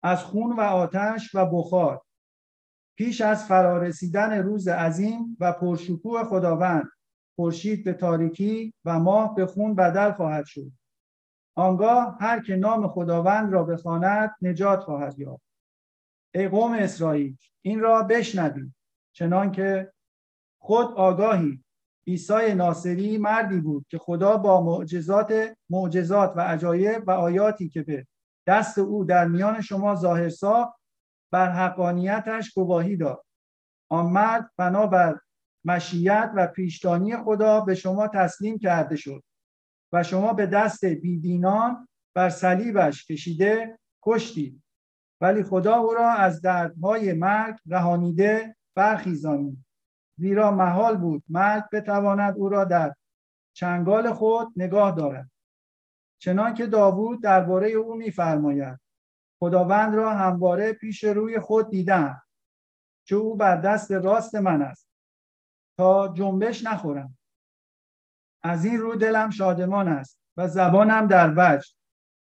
از 0.02 0.24
خون 0.24 0.52
و 0.52 0.60
آتش 0.60 1.34
و 1.34 1.46
بخار. 1.46 2.02
پیش 2.96 3.20
از 3.20 3.44
فرارسیدن 3.44 4.32
روز 4.32 4.68
عظیم 4.68 5.36
و 5.40 5.52
پرشکوه 5.52 6.24
خداوند 6.24 6.88
خورشید 7.36 7.84
به 7.84 7.92
تاریکی 7.92 8.74
و 8.84 8.98
ماه 8.98 9.34
به 9.34 9.46
خون 9.46 9.74
بدل 9.74 10.12
خواهد 10.12 10.44
شد. 10.44 10.72
آنگاه 11.56 12.16
هر 12.20 12.40
که 12.42 12.56
نام 12.56 12.88
خداوند 12.88 13.52
را 13.52 13.64
بخواند 13.64 14.36
نجات 14.42 14.80
خواهد 14.80 15.18
یافت. 15.18 15.49
ای 16.34 16.48
قوم 16.48 16.72
اسرائیل 16.72 17.36
این 17.62 17.80
را 17.80 18.02
بشنوید 18.02 18.74
چنان 19.12 19.52
که 19.52 19.92
خود 20.58 20.86
آگاهی. 20.86 21.64
عیسی 22.06 22.54
ناصری 22.54 23.18
مردی 23.18 23.60
بود 23.60 23.86
که 23.88 23.98
خدا 23.98 24.36
با 24.36 24.60
معجزات 24.60 25.56
معجزات 25.70 26.32
و 26.36 26.40
عجایب 26.40 27.08
و 27.08 27.10
آیاتی 27.10 27.68
که 27.68 27.82
به 27.82 28.06
دست 28.46 28.78
او 28.78 29.04
در 29.04 29.28
میان 29.28 29.60
شما 29.60 29.94
ظاهر 29.94 30.28
ساخت 30.28 30.80
بر 31.32 31.50
حقانیتش 31.50 32.52
گواهی 32.52 32.96
داد. 32.96 33.24
آن 33.88 34.06
مرد 34.06 34.50
بنابر 34.56 35.18
مشیت 35.64 36.32
و 36.36 36.46
پیشدانی 36.46 37.16
خدا 37.16 37.60
به 37.60 37.74
شما 37.74 38.08
تسلیم 38.08 38.58
کرده 38.58 38.96
شد 38.96 39.22
و 39.92 40.02
شما 40.02 40.32
به 40.32 40.46
دست 40.46 40.84
بیدینان 40.84 41.88
بر 42.14 42.30
صلیبش 42.30 43.06
کشیده 43.06 43.78
کشتید. 44.02 44.59
ولی 45.20 45.42
خدا 45.42 45.76
او 45.76 45.94
را 45.94 46.12
از 46.12 46.40
دردهای 46.40 47.12
مرگ 47.12 47.58
رهانیده 47.66 48.56
برخیزانید 48.74 49.64
زیرا 50.18 50.50
محال 50.50 50.96
بود 50.96 51.24
مرگ 51.28 51.64
بتواند 51.72 52.38
او 52.38 52.48
را 52.48 52.64
در 52.64 52.94
چنگال 53.52 54.12
خود 54.12 54.52
نگاه 54.56 54.94
دارد. 54.94 55.30
چنان 56.18 56.54
که 56.54 56.66
داوود 56.66 57.22
درباره 57.22 57.68
او 57.68 57.94
میفرماید 57.94 58.80
خداوند 59.38 59.94
را 59.94 60.14
همواره 60.14 60.72
پیش 60.72 61.04
روی 61.04 61.40
خود 61.40 61.70
دیدم 61.70 62.22
که 63.06 63.14
او 63.14 63.36
بر 63.36 63.56
دست 63.56 63.92
راست 63.92 64.34
من 64.34 64.62
است 64.62 64.88
تا 65.76 66.08
جنبش 66.08 66.64
نخورم. 66.64 67.18
از 68.42 68.64
این 68.64 68.78
رو 68.78 68.96
دلم 68.96 69.30
شادمان 69.30 69.88
است 69.88 70.20
و 70.36 70.48
زبانم 70.48 71.06
در 71.06 71.34
وجد. 71.36 71.74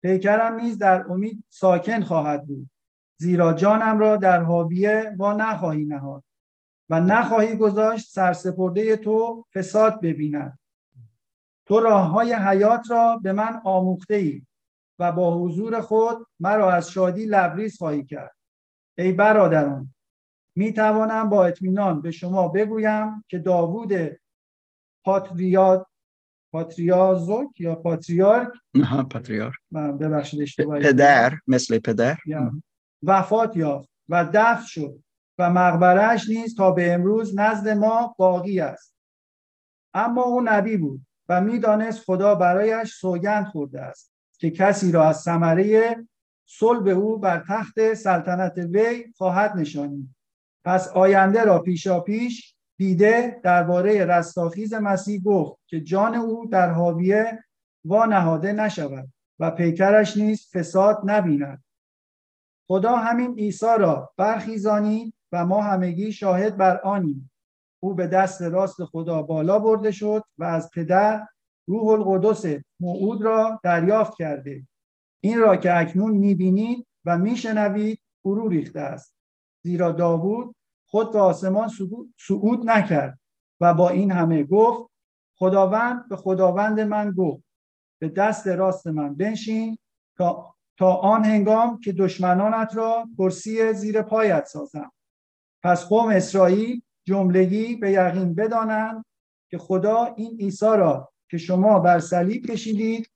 پیکرم 0.03 0.55
نیز 0.55 0.79
در 0.79 1.07
امید 1.13 1.45
ساکن 1.49 2.01
خواهد 2.01 2.47
بود. 2.47 2.71
زیرا 3.17 3.53
جانم 3.53 3.99
را 3.99 4.17
در 4.17 4.43
حاویه 4.43 5.17
و 5.19 5.33
نخواهی 5.33 5.85
نهاد 5.85 6.25
و 6.91 7.01
نخواهی 7.01 7.57
گذاشت 7.57 8.11
سرسپرده 8.11 8.97
تو 8.97 9.47
فساد 9.55 10.01
ببیند. 10.01 10.59
تو 11.67 11.81
راه 11.81 12.11
های 12.11 12.33
حیات 12.33 12.91
را 12.91 13.21
به 13.23 13.33
من 13.33 13.61
آموخته 13.65 14.15
ای 14.15 14.43
و 14.99 15.13
با 15.13 15.39
حضور 15.39 15.81
خود 15.81 16.27
مرا 16.41 16.73
از 16.73 16.91
شادی 16.91 17.27
لبریز 17.27 17.79
خواهی 17.79 18.05
کرد. 18.05 18.37
ای 18.99 19.13
برادران 19.13 19.95
می 20.57 20.73
توانم 20.73 21.29
با 21.29 21.47
اطمینان 21.47 22.01
به 22.01 22.11
شما 22.11 22.49
بگویم 22.49 23.25
که 23.29 23.39
داوود 23.39 23.93
پاتریاد 25.05 25.87
پاتریازوک 26.53 27.61
یا 27.61 27.75
پاتریارک؟ 27.75 28.49
نه 28.75 29.03
پاتریار 29.03 29.55
من 29.71 29.99
ببخشید 29.99 30.43
اشتباهی 30.43 30.83
پدر 30.83 31.39
مثل 31.47 31.79
پدر. 31.79 32.17
وفات 33.05 33.57
یافت 33.57 33.89
و 34.09 34.29
دفن 34.33 34.65
شد 34.67 34.99
و 35.39 35.51
مقبرش 35.51 36.29
نیز 36.29 36.57
تا 36.57 36.71
به 36.71 36.93
امروز 36.93 37.39
نزد 37.39 37.69
ما 37.69 38.15
باقی 38.19 38.61
است. 38.61 38.95
اما 39.95 40.23
او 40.23 40.41
نبی 40.45 40.77
بود 40.77 41.07
و 41.29 41.41
می‌دانست 41.41 42.05
خدا 42.05 42.35
برایش 42.35 42.95
سوگند 42.95 43.47
خورده 43.47 43.81
است 43.81 44.13
که 44.39 44.51
کسی 44.51 44.93
را 44.93 45.09
از 45.09 45.21
ثمره 45.21 45.97
صلب 46.47 46.89
او 46.89 47.19
بر 47.19 47.45
تخت 47.49 47.95
سلطنت 47.95 48.59
وی 48.59 49.13
خواهد 49.17 49.57
نشانید. 49.57 50.15
پس 50.65 50.89
آینده 50.89 51.45
را 51.45 51.59
پیشا 51.59 52.01
پیش 52.01 52.55
دیده 52.77 53.41
درباره 53.43 54.05
رستاخیز 54.05 54.75
مسیح 54.75 55.23
گفت 55.23 55.61
که 55.67 55.81
جان 55.81 56.15
او 56.15 56.47
در 56.47 56.71
حاویه 56.71 57.45
وا 57.85 58.07
نهاده 58.07 58.53
نشود 58.53 59.09
و 59.39 59.51
پیکرش 59.51 60.17
نیز 60.17 60.49
فساد 60.53 61.01
نبیند. 61.05 61.65
خدا 62.67 62.97
همین 62.97 63.39
عیسی 63.39 63.67
را 63.79 64.13
برخیزانید 64.17 65.15
و 65.33 65.47
ما 65.47 65.63
همگی 65.63 66.13
شاهد 66.13 66.57
بر 66.57 66.81
آنیم. 66.81 67.31
او 67.83 67.95
به 67.95 68.07
دست 68.07 68.43
راست 68.43 68.85
خدا 68.85 69.23
بالا 69.23 69.59
برده 69.59 69.91
شد 69.91 70.25
و 70.39 70.45
از 70.45 70.71
پدر 70.75 71.27
روح 71.69 71.89
القدس 71.89 72.45
موعود 72.81 73.23
را 73.23 73.61
دریافت 73.65 74.17
کرده. 74.17 74.67
این 75.21 75.39
را 75.39 75.57
که 75.57 75.79
اکنون 75.79 76.13
می‌بینید 76.13 76.87
و 77.05 77.19
میشنوید 77.19 78.01
فرو 78.23 78.49
ریخته 78.49 78.81
است. 78.81 79.15
زیرا 79.65 79.93
داوود 79.93 80.55
خود 80.87 81.13
به 81.13 81.19
آسمان 81.19 81.71
صعود 82.19 82.71
نکرد 82.71 83.19
و 83.61 83.75
با 83.75 83.89
این 83.89 84.13
همه 84.13 84.45
گفت 84.45 84.91
خداوند 85.39 86.09
به 86.09 86.17
خداوند 86.17 86.81
من 86.81 87.11
گفت 87.11 87.45
به 88.01 88.09
دست 88.09 88.47
راست 88.47 88.87
من 88.87 89.15
بنشین 89.15 89.79
تا 90.79 90.95
آن 90.95 91.25
هنگام 91.25 91.81
که 91.81 91.93
دشمنانت 91.93 92.77
را 92.77 93.09
کرسی 93.19 93.73
زیر 93.73 94.03
پایت 94.03 94.47
سازم. 94.47 94.93
پس 95.63 95.85
قوم 95.85 96.09
اسرائیل 96.09 96.83
جملگی 97.07 97.77
به 97.77 97.91
یقین 97.91 98.35
بدانند 98.35 99.05
که 99.51 99.59
خدا 99.59 100.05
این 100.17 100.41
عیسی 100.41 100.67
را 100.67 101.13
که 101.31 101.39
شما 101.39 101.79
بر 101.79 102.01
صلیب 102.01 102.47
کشیدید 102.47 103.11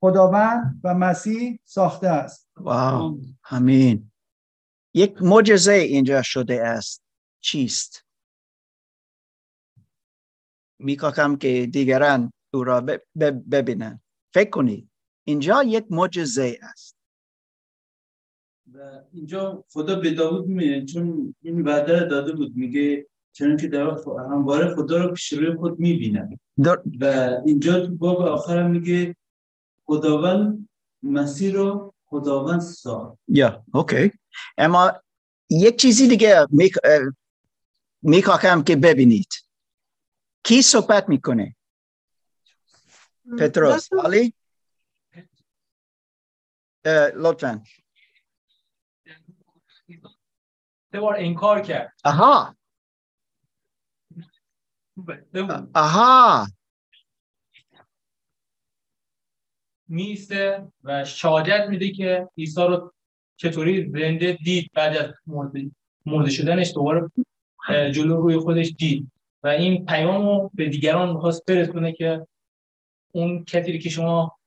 خداوند 0.00 0.80
و 0.84 0.94
مسیح 0.94 1.60
ساخته 1.64 2.08
است. 2.08 2.50
واو. 2.56 3.20
همین 3.44 4.10
یک 4.94 5.22
معجزه 5.22 5.72
اینجا 5.72 6.22
شده 6.22 6.66
است. 6.66 7.02
چیست؟ 7.40 8.04
می‌خواهم 10.78 11.36
که 11.36 11.68
دیگران 11.72 12.32
او 12.54 12.64
را 12.64 12.80
ببینند 13.50 14.02
فکر 14.34 14.50
کنید 14.50 14.90
اینجا 15.26 15.62
یک 15.62 15.86
معجزه 15.90 16.58
است. 16.62 16.93
و 18.74 19.00
اینجا 19.12 19.64
خدا 19.68 19.94
به 20.00 20.10
داود 20.10 20.46
میگه 20.46 20.84
چون 20.84 21.34
این 21.42 21.62
وعده 21.62 22.04
داده 22.04 22.32
بود. 22.32 22.56
میگه 22.56 23.06
چون 23.32 23.56
که 23.56 23.68
در 23.68 23.98
همواره 24.30 24.74
خدا 24.74 25.04
رو 25.04 25.14
پیش 25.14 25.32
روی 25.32 25.56
خود 25.56 25.80
می‌بینن 25.80 26.38
و 27.00 27.04
اینجا 27.46 27.86
تو 27.86 27.94
باب 27.94 28.20
آخر 28.20 28.68
میگه 28.68 29.16
خداوند 29.84 30.68
مسیح 31.02 31.54
رو 31.54 31.94
خداوند 32.06 32.60
ساخت. 32.60 33.18
یا 33.28 33.64
اوکی 33.74 34.12
اما 34.58 34.92
یک 35.50 35.76
چیزی 35.76 36.08
دیگه 36.08 36.46
می‌خواهم 38.02 38.64
که 38.64 38.76
ببینید. 38.76 39.32
کی 40.44 40.62
صحبت 40.62 41.08
می‌کنه؟ 41.08 41.56
پتروس؟ 43.38 43.88
علی 43.92 44.34
لطفا. 47.16 47.62
سه 50.94 51.00
بار 51.00 51.16
انکار 51.18 51.60
کرد. 51.60 51.92
آها. 52.04 52.56
آها. 55.74 56.46
میسته 59.88 60.72
و 60.84 61.04
شهادت 61.04 61.66
میده 61.68 61.90
که 61.90 62.28
عیسی 62.38 62.60
رو 62.60 62.92
چطوری 63.36 63.90
زنده 63.90 64.32
دید 64.44 64.70
بعد 64.74 64.96
از 64.96 65.14
مرده, 66.06 66.30
شدنش 66.30 66.72
دوباره 66.74 67.10
جلو 67.68 68.16
روی 68.16 68.38
خودش 68.38 68.70
دید. 68.78 69.12
و 69.42 69.48
این 69.48 69.86
پیام 69.86 70.26
رو 70.26 70.50
به 70.54 70.68
دیگران 70.68 71.12
می‌خواست 71.12 71.44
برسونه 71.46 71.92
که 71.92 72.26
اون 73.12 73.44
کسی 73.44 73.78
که 73.78 73.88
شما 73.88 74.38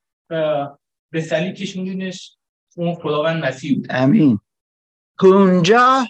به 1.10 1.22
صلیب 1.22 1.54
کشوندینش 1.54 2.38
اون 2.76 2.96
خداوند 2.96 3.46
مسیح 3.46 3.76
بود. 3.76 3.88
امین. 3.90 4.40
اونجا 5.22 6.06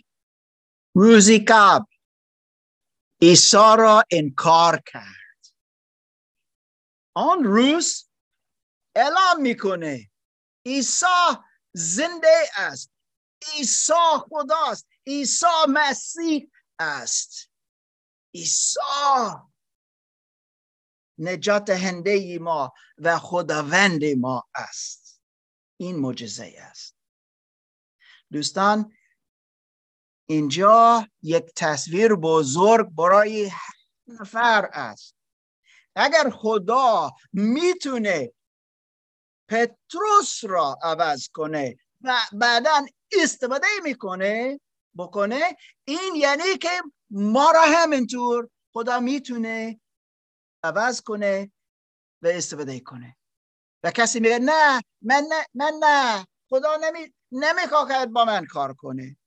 روزی 0.99 1.45
قبل 1.47 1.85
عیسی 3.21 3.75
را 3.77 4.03
انکار 4.11 4.81
کرد. 4.85 5.53
آن 7.13 7.43
روز 7.43 8.09
اعلام 8.95 9.41
می‌کنه 9.41 10.11
عیسی 10.65 11.05
زنده 11.73 12.49
است. 12.55 12.91
عیسی 13.53 13.93
خداست. 14.29 14.87
عیسی 15.07 15.45
مسیح 15.69 16.51
است. 16.79 17.51
عیسی 18.35 18.79
نجات 21.17 21.69
هنده 21.69 22.39
ما 22.39 22.73
و 22.97 23.19
خداوند 23.19 24.05
ما 24.05 24.49
است. 24.55 25.21
این 25.79 25.95
معجزه 25.95 26.55
است. 26.57 26.95
دوستان 28.31 28.96
اینجا 30.29 31.07
یک 31.21 31.45
تصویر 31.55 32.15
بزرگ 32.15 32.89
برای 32.89 33.51
نفر 34.07 34.69
است. 34.73 35.15
اگر 35.95 36.29
خدا 36.29 37.11
می‌تونه 37.33 38.31
پتروس 39.49 40.43
را 40.43 40.79
عوض 40.81 41.27
کنه 41.33 41.77
و 42.01 42.17
بعدا 42.33 42.85
استفاده 43.11 43.67
می‌کنه 43.83 44.59
بکنه 44.97 45.57
این 45.85 46.15
یعنی 46.15 46.57
که 46.57 46.69
ما 47.09 47.51
را 47.51 47.61
همینطور 47.67 48.49
خدا 48.73 48.99
می‌تونه 48.99 49.79
عوض 50.63 51.01
کنه 51.01 51.51
و 52.21 52.27
استفاده 52.27 52.79
کنه. 52.79 53.17
و 53.83 53.91
کسی 53.91 54.19
میگه 54.19 54.39
نه 54.39 54.81
من 55.01 55.23
نه 55.29 55.45
من 55.53 55.71
نه 55.79 56.27
خدا 56.49 56.75
نمی 56.75 57.13
نمی‌خواهد 57.31 58.11
با 58.11 58.25
من 58.25 58.45
کار 58.45 58.73
کنه. 58.73 59.17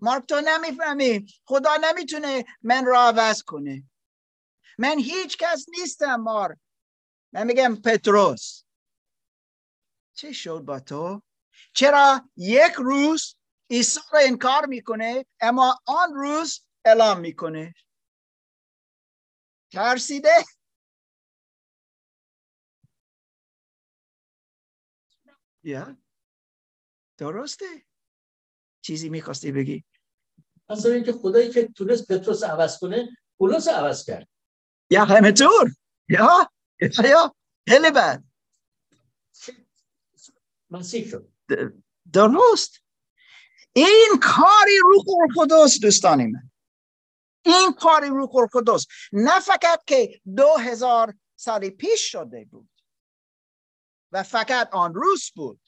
مارک 0.00 0.26
تو 0.26 0.40
نمی‌فهمی. 0.44 1.26
خدا 1.44 1.76
نمی‌تونه 1.76 2.44
من 2.62 2.84
را 2.84 3.00
عوض 3.00 3.42
کنه. 3.42 3.82
من 4.78 4.98
هیچ 4.98 5.38
کس 5.38 5.66
نیستم 5.68 6.16
مارک. 6.16 6.58
من 7.32 7.46
میگم 7.46 7.76
پتروس. 7.76 8.64
چه 10.14 10.32
شد 10.32 10.60
با 10.60 10.80
تو؟ 10.80 11.22
چرا 11.74 12.30
یک 12.36 12.72
روز 12.76 13.36
عیسی 13.70 14.00
را 14.12 14.20
انکار 14.22 14.66
می‌کنه 14.66 15.26
اما 15.40 15.78
آن 15.86 16.14
روز 16.14 16.64
اعلام 16.84 17.20
می‌کنه؟ 17.20 17.74
ترسیده؟ 19.72 20.44
یا؟ 25.62 25.96
درسته. 27.18 27.86
چیزی 28.84 29.08
می‌خواستی 29.08 29.52
بگی؟ 29.52 29.84
اصلا 30.68 30.92
اینکه 30.92 31.12
خدایی 31.12 31.50
که 31.50 31.68
تونست 31.68 32.12
پتروس 32.12 32.42
رو 32.42 32.48
عوض 32.50 32.78
کنه 32.78 33.16
پولس 33.38 33.68
عوض 33.68 34.04
کرد. 34.04 34.28
یا 34.90 35.04
همینطور 35.04 35.70
یا؟ 36.08 36.50
یا؟ 37.04 37.34
خیلی 37.68 37.90
بد. 37.90 38.24
مسیح 40.70 41.08
شد. 41.10 41.32
درست. 42.12 42.80
این 43.72 44.18
کاری 44.22 44.78
روح 44.82 45.04
القدس 45.22 45.80
دوستان 45.80 46.26
من. 46.26 46.50
این 47.44 47.72
کاری 47.80 48.08
روح 48.08 48.36
القدس. 48.36 48.86
نه 49.12 49.40
فقط 49.40 49.84
که 49.86 50.20
دو 50.36 50.56
هزار 50.56 51.14
سال 51.36 51.70
پیش 51.70 52.12
شده 52.12 52.44
بود 52.44 52.70
و 54.12 54.22
فقط 54.22 54.74
آن 54.74 54.94
روز 54.94 55.30
بود. 55.34 55.60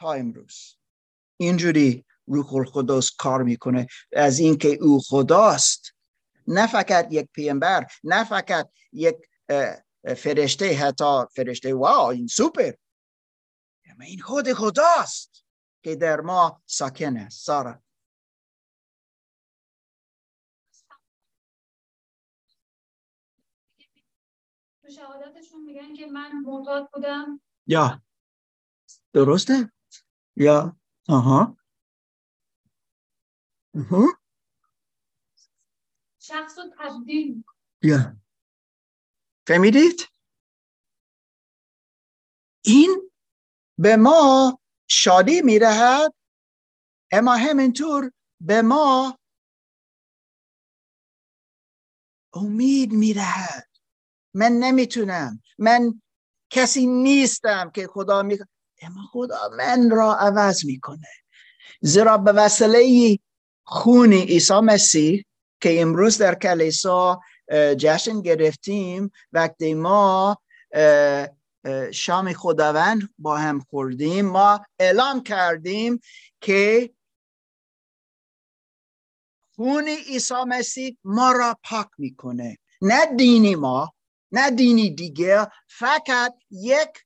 تا 0.00 0.12
امروز. 0.12 0.78
اینجوری 1.36 2.04
روح 2.26 2.54
القدس 2.54 3.10
کار 3.18 3.42
می‌کنه. 3.42 3.86
از 4.12 4.38
اینکه 4.38 4.68
او 4.68 5.00
خداست 5.00 5.94
نه 6.48 6.66
فقط 6.66 7.08
یک 7.10 7.28
پیامبر 7.32 7.86
نه 8.04 8.24
فقط 8.24 8.70
یک 8.92 9.16
فرشته 10.16 10.74
حتی 10.74 11.24
فرشته 11.36 11.74
واو 11.74 12.10
این 12.10 12.26
سوپر. 12.26 12.72
اما 13.86 14.04
این 14.04 14.20
خود 14.20 14.52
خداست 14.52 15.44
که 15.82 15.96
در 15.96 16.20
ما 16.20 16.62
ساکن 16.66 17.16
است. 17.16 17.44
سارا. 17.44 17.82
تو 24.82 24.90
شهادتشون 24.90 25.64
میگن 25.64 25.94
که 25.94 26.06
من 26.06 26.32
معتاد 26.32 26.90
بودم. 26.92 27.40
یا. 27.66 28.02
درسته؟ 29.12 29.72
یا. 30.36 30.76
آها 31.08 31.56
آها. 33.74 34.06
شخص 36.18 36.58
رو 36.58 36.64
تبدیل. 36.78 37.44
یا 37.82 38.16
فهمیدید 39.46 40.08
این 42.64 43.10
به 43.78 43.96
ما 43.96 44.58
شادی 44.88 45.42
می‌دهد 45.42 46.14
اما 47.12 47.36
همینطور 47.36 48.12
به 48.40 48.62
ما 48.62 49.18
امید 52.34 52.92
می‌دهد 52.92 53.68
من 54.34 54.52
نمی‌تونم 54.52 55.42
من 55.58 56.02
کسی 56.50 56.86
نیستم 56.86 57.70
که 57.70 57.86
خدا 57.86 58.22
می 58.22 58.38
اما 58.84 59.02
خدا 59.12 59.50
من 59.56 59.90
را 59.90 60.14
عوض 60.14 60.64
می‌کنه. 60.64 61.08
زیرا 61.80 62.18
به 62.18 62.32
وسیله 62.32 63.18
خون 63.64 64.12
عیسی 64.12 64.60
مسیح 64.60 65.24
که 65.60 65.80
امروز 65.80 66.18
در 66.18 66.34
کلیسا 66.34 67.20
جشن 67.52 68.22
گرفتیم 68.22 69.10
وقتی 69.32 69.74
ما 69.74 70.38
شام 71.92 72.32
خداوند 72.32 73.14
با 73.18 73.36
هم 73.36 73.60
خوردیم 73.60 74.26
ما 74.26 74.60
اعلام 74.78 75.22
کردیم 75.22 76.00
که 76.40 76.90
خون 79.54 79.88
عیسی 79.88 80.44
مسیح 80.46 80.96
ما 81.04 81.32
را 81.32 81.58
پاک 81.62 81.88
می‌کنه. 81.98 82.58
نه 82.82 83.06
دینی 83.16 83.54
ما 83.54 83.94
نه 84.32 84.50
دینی 84.50 84.90
دیگه 84.90 85.46
فقط 85.68 86.34
یک 86.50 87.03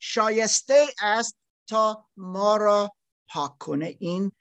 شایسته 0.00 0.86
است 1.00 1.36
تا 1.66 2.08
ما 2.16 2.56
را 2.56 2.92
پاک 3.28 3.58
کنه. 3.58 3.96
این 3.98 4.32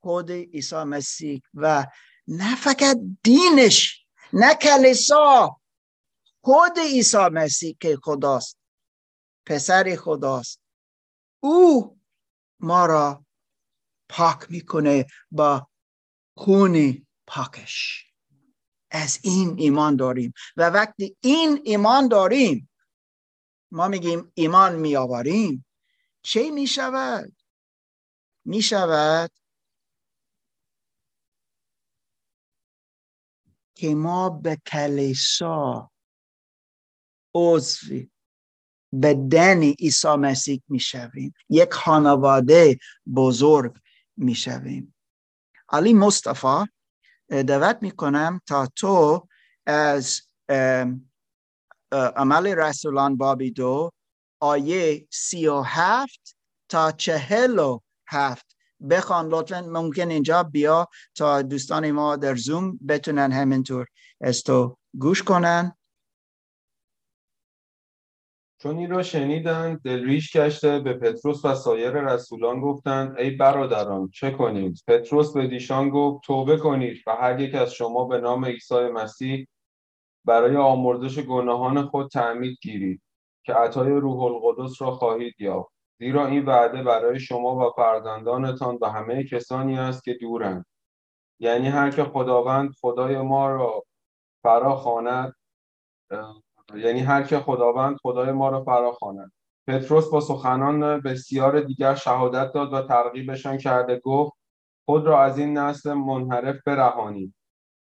خود 0.00 0.30
عیسی 0.30 0.76
مسیح 0.76 1.42
و 1.54 1.86
نه 2.28 2.56
فقط 2.56 2.98
دینش 3.22 4.06
نه 4.32 4.54
کلیسا 4.54 5.60
خود 6.44 6.78
عیسی 6.78 7.28
مسیح 7.32 7.76
که 7.80 7.98
خداست 8.02 8.58
پسر 9.46 9.96
خداست. 9.96 10.60
او 11.40 11.98
ما 12.60 12.86
را 12.86 13.26
پاک 14.08 14.50
می‌کنه 14.50 15.06
با 15.30 15.68
خون 16.36 17.06
پاکش. 17.26 18.06
از 18.90 19.18
این 19.22 19.54
ایمان 19.58 19.96
داریم 19.96 20.32
و 20.56 20.70
وقتی 20.70 21.16
این 21.20 21.60
ایمان 21.64 22.08
داریم 22.08 22.70
ما 23.72 23.88
میگیم 23.88 24.32
ایمان 24.34 24.76
میآوریم. 24.76 25.66
چه 26.22 26.50
می 26.50 26.66
شود؟ 26.66 27.32
می 28.44 28.62
شود 28.62 29.30
که 33.74 33.94
ما 33.94 34.30
به 34.30 34.58
کلیسا 34.66 35.90
عضوی 37.34 38.10
بدن 39.02 39.62
عیسی 39.62 40.08
مسیح 40.08 40.62
می‌شویم. 40.68 41.34
یک 41.48 41.72
خانواده 41.72 42.78
بزرگ 43.14 43.76
می‌شویم. 44.16 44.94
علی 45.68 45.94
مصطفی 45.94 46.64
دعوت 47.28 47.78
می‌کنم 47.82 48.40
تا 48.46 48.68
تو 48.76 49.28
از 49.66 50.22
عمل 51.92 52.46
رسولان 52.46 53.16
بابی 53.16 53.50
دو 53.50 53.90
آیه 54.40 55.06
سی 55.10 55.46
و 55.46 55.60
هفت 55.60 56.36
تا 56.68 56.92
چهل 56.92 57.58
و 57.58 57.78
هفت. 58.08 58.56
بخوان 58.90 59.28
لطفا 59.28 59.60
ممکن 59.60 60.10
اینجا 60.10 60.42
بیا 60.42 60.88
تا 61.14 61.42
دوستان 61.42 61.90
ما 61.90 62.16
در 62.16 62.34
زوم 62.34 62.78
بتونن 62.88 63.32
همینطور 63.32 63.86
از 64.20 64.42
تو 64.42 64.76
گوش 64.98 65.22
کنن. 65.22 65.76
چون 68.62 68.78
این 68.78 68.90
را 68.90 69.02
شنیدند 69.02 69.80
دلریش 69.82 70.36
گشته 70.36 70.78
به 70.78 70.94
پتروس 70.94 71.44
و 71.44 71.54
سایر 71.54 71.90
رسولان 71.90 72.60
گفتند 72.60 73.18
ای 73.18 73.30
برادران 73.30 74.10
چه 74.10 74.30
کنید؟ 74.30 74.82
پتروس 74.86 75.32
به 75.32 75.46
دیشان 75.46 75.90
گفت 75.90 76.24
توبه 76.24 76.56
کنید 76.56 77.02
و 77.06 77.10
هر 77.10 77.40
یک 77.40 77.54
از 77.54 77.72
شما 77.72 78.04
به 78.04 78.20
نام 78.20 78.44
عیسی 78.44 78.74
مسیح 78.74 79.46
برای 80.24 80.56
آمرزش 80.56 81.18
گناهان 81.18 81.86
خود 81.86 82.10
تعمید 82.10 82.58
گیرید 82.62 83.02
که 83.44 83.54
عطای 83.54 83.90
روح 83.90 84.22
القدس 84.22 84.82
را 84.82 84.90
خواهید 84.90 85.34
یافت. 85.38 85.72
زیرا 85.98 86.26
این 86.26 86.44
وعده 86.44 86.82
برای 86.82 87.20
شما 87.20 87.56
و 87.56 87.72
فرزندانتان 87.76 88.78
و 88.80 88.86
همه 88.90 89.24
کسانی 89.24 89.78
است 89.78 90.04
که 90.04 90.14
دورند. 90.14 90.66
یعنی 91.40 91.68
هر 91.68 91.90
که 91.90 92.04
خداوند 92.04 92.70
خدای 92.80 93.18
ما 93.18 93.50
را 93.50 93.84
فرا 94.42 94.76
خواند 94.76 95.34
اه، 96.10 96.42
یعنی 96.74 97.00
هر 97.00 97.22
که 97.22 97.38
خداوند 97.38 97.96
خدای 98.02 98.32
ما 98.32 98.48
را 98.48 98.64
فرا 98.64 98.92
خواند 98.92 99.32
پتروس 99.68 100.10
با 100.10 100.20
سخنان 100.20 101.00
بسیار 101.00 101.60
دیگر 101.60 101.94
شهادت 101.94 102.52
داد 102.52 102.72
و 102.72 102.82
ترغیبشان 102.82 103.58
کرده 103.58 104.00
گفت 104.04 104.32
خود 104.84 105.06
را 105.06 105.22
از 105.22 105.38
این 105.38 105.58
نسل 105.58 105.92
منحرف 105.92 106.56
برهانید. 106.66 107.34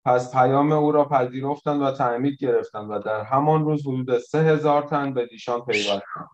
پس 0.05 0.35
پیام 0.35 0.71
او 0.71 0.91
را 0.91 1.05
پذیرفتند 1.05 1.81
و 1.81 1.91
تعمید 1.91 2.39
گرفتند 2.39 2.91
و 2.91 2.99
در 2.99 3.21
همان 3.21 3.65
روز 3.65 3.87
حدود 3.87 4.17
سه 4.17 4.39
هزار 4.39 4.81
تن 4.81 5.13
به 5.13 5.25
دیشان 5.25 5.65
پیوستند. 5.65 6.29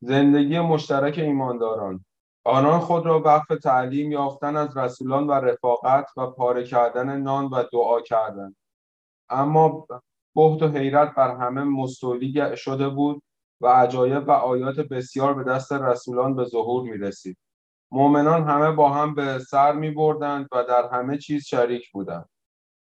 زندگی 0.00 0.60
مشترک 0.60 1.18
ایمانداران. 1.18 2.04
آنان 2.44 2.80
خود 2.80 3.06
را 3.06 3.20
وقف 3.20 3.58
تعلیم 3.62 4.12
یافتن 4.12 4.56
از 4.56 4.76
رسولان 4.76 5.26
و 5.26 5.32
رفاقت 5.32 6.06
و 6.16 6.26
پاره 6.26 6.64
کردن 6.64 7.20
نان 7.20 7.44
و 7.44 7.64
دعا 7.72 8.00
کردند. 8.00 8.56
اما 9.28 9.86
بهت 10.34 10.62
و 10.62 10.68
حیرت 10.68 11.14
بر 11.14 11.36
همه 11.36 11.64
مستولی 11.64 12.56
شده 12.56 12.88
بود 12.88 13.22
و 13.60 13.66
عجایب 13.66 14.28
و 14.28 14.30
آیات 14.30 14.80
بسیار 14.80 15.34
به 15.34 15.44
دست 15.44 15.72
رسولان 15.72 16.36
به 16.36 16.44
ظهور 16.44 16.82
می 16.82 16.98
رسید. 16.98 17.38
مؤمنان 17.90 18.44
همه 18.44 18.70
با 18.70 18.90
هم 18.90 19.14
به 19.14 19.38
سر 19.38 19.72
می 19.72 19.90
بردند 19.90 20.48
و 20.52 20.64
در 20.64 20.88
همه 20.92 21.18
چیز 21.18 21.44
شریک 21.46 21.92
بودند. 21.92 22.28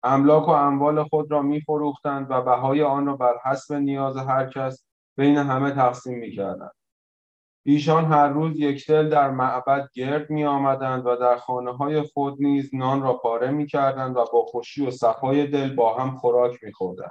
املاک 0.03 0.49
و 0.49 0.51
اموال 0.51 1.05
خود 1.05 1.31
را 1.31 1.43
می 1.43 1.61
فروختند 1.61 2.27
و 2.31 2.43
بهای 2.43 2.83
آن 2.83 3.07
را 3.07 3.17
بر 3.17 3.35
حسب 3.45 3.75
نیاز 3.75 4.17
هر 4.17 4.47
کس 4.47 4.87
بین 5.17 5.37
همه 5.37 5.71
تقسیم 5.71 6.19
می 6.19 6.33
کردند. 6.33 6.73
ایشان 7.67 8.05
هر 8.05 8.29
روز 8.29 8.61
یک 8.61 8.87
دل 8.87 9.09
در 9.09 9.31
معبد 9.31 9.89
گرد 9.95 10.31
می 10.31 10.45
آمدند 10.45 11.07
و 11.07 11.17
در 11.17 11.37
خانه 11.37 11.77
های 11.77 12.03
خود 12.03 12.37
نیز 12.43 12.75
نان 12.75 13.03
را 13.03 13.13
پاره 13.13 13.51
می 13.51 13.67
کردند 13.67 14.17
و 14.17 14.25
با 14.33 14.45
خوشی 14.45 14.87
و 14.87 14.91
صفای 14.91 15.47
دل 15.47 15.75
با 15.75 15.95
هم 15.99 16.19
خوراک 16.19 16.65
می 16.65 16.73
خوردند. 16.73 17.11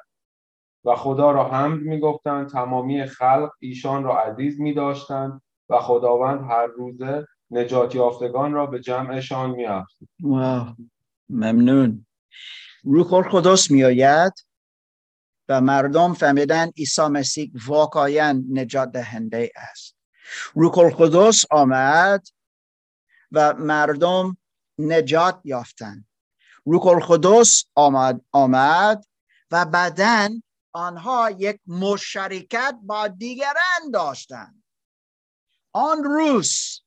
و 0.86 0.96
خدا 0.96 1.32
را 1.32 1.44
حمد 1.44 1.82
می 1.82 2.00
گفتند 2.00 2.50
تمامی 2.50 3.06
خلق 3.06 3.52
ایشان 3.60 4.04
را 4.04 4.18
عزیز 4.18 4.62
می 4.62 4.74
داشتند 4.74 5.42
و 5.70 5.80
خداوند 5.80 6.52
هر 6.52 6.66
روزه 6.66 7.28
نجات 7.52 7.96
یافتگان 7.96 8.54
را 8.54 8.66
به 8.66 8.80
جمعشان 8.80 9.50
می 9.50 9.66
افزود. 9.66 10.10
واو 10.22 10.76
ممنون. 11.30 12.06
روح 12.84 13.14
القدس 13.14 13.72
می 13.72 13.84
آید 13.84 14.34
و 15.50 15.62
مردم 15.62 16.14
فهمیدن 16.14 16.70
عیسی 16.78 17.02
مسیح 17.02 17.52
واقعا 17.68 18.44
نجات 18.50 18.92
دهنده 18.92 19.52
است. 19.56 19.96
روح 20.54 20.78
القدس 20.78 21.46
آمد 21.52 22.28
و 23.32 23.54
مردم 23.54 24.38
نجات 24.80 25.42
یافتند. 25.44 26.08
روح 26.66 26.88
القدس 26.88 27.66
آمد 27.76 28.22
آمد 28.32 29.06
و 29.52 29.66
بعدا 29.66 30.30
آنها 30.74 31.32
یک 31.32 31.60
مشارکت 31.68 32.76
با 32.84 33.08
دیگران 33.08 33.92
داشتند. 33.94 34.64
آن 35.74 36.04
روز 36.04 36.81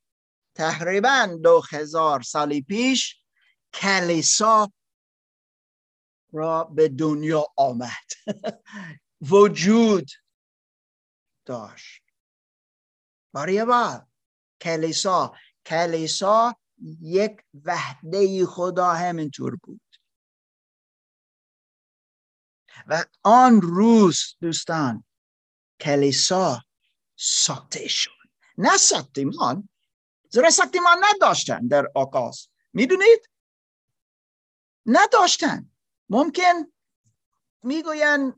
تقریبا 0.54 1.38
دو 1.42 1.62
هزار 1.70 2.22
سالی 2.22 2.62
پیش 2.62 3.24
کلیسا 3.74 4.72
را 6.32 6.64
به 6.64 6.88
دنیا 6.88 7.46
آمد. 7.56 8.06
وجود 9.30 10.10
داشت. 11.44 12.02
برای 13.32 13.64
بار 13.64 14.06
کلیسا. 14.60 15.34
کلیسا 15.66 16.56
یک 17.00 17.36
وحده 17.64 18.46
خدا 18.46 18.92
همینطور 18.92 19.56
بود. 19.62 19.80
و 22.86 23.04
آن 23.22 23.60
روز 23.62 24.22
دوستان 24.40 25.04
کلیسا 25.80 26.62
ساخته 27.16 27.88
شد. 27.88 28.10
نه 28.58 28.76
ساختمان 28.76 29.68
زیرا 30.34 30.50
ساختمان 30.50 31.04
نداشتن 31.04 31.66
در 31.66 31.86
آغاز. 31.94 32.48
می‌دونید؟ 32.72 33.30
نداشتن. 34.86 35.70
ممکن 36.08 36.72
می‌گوین 37.62 38.34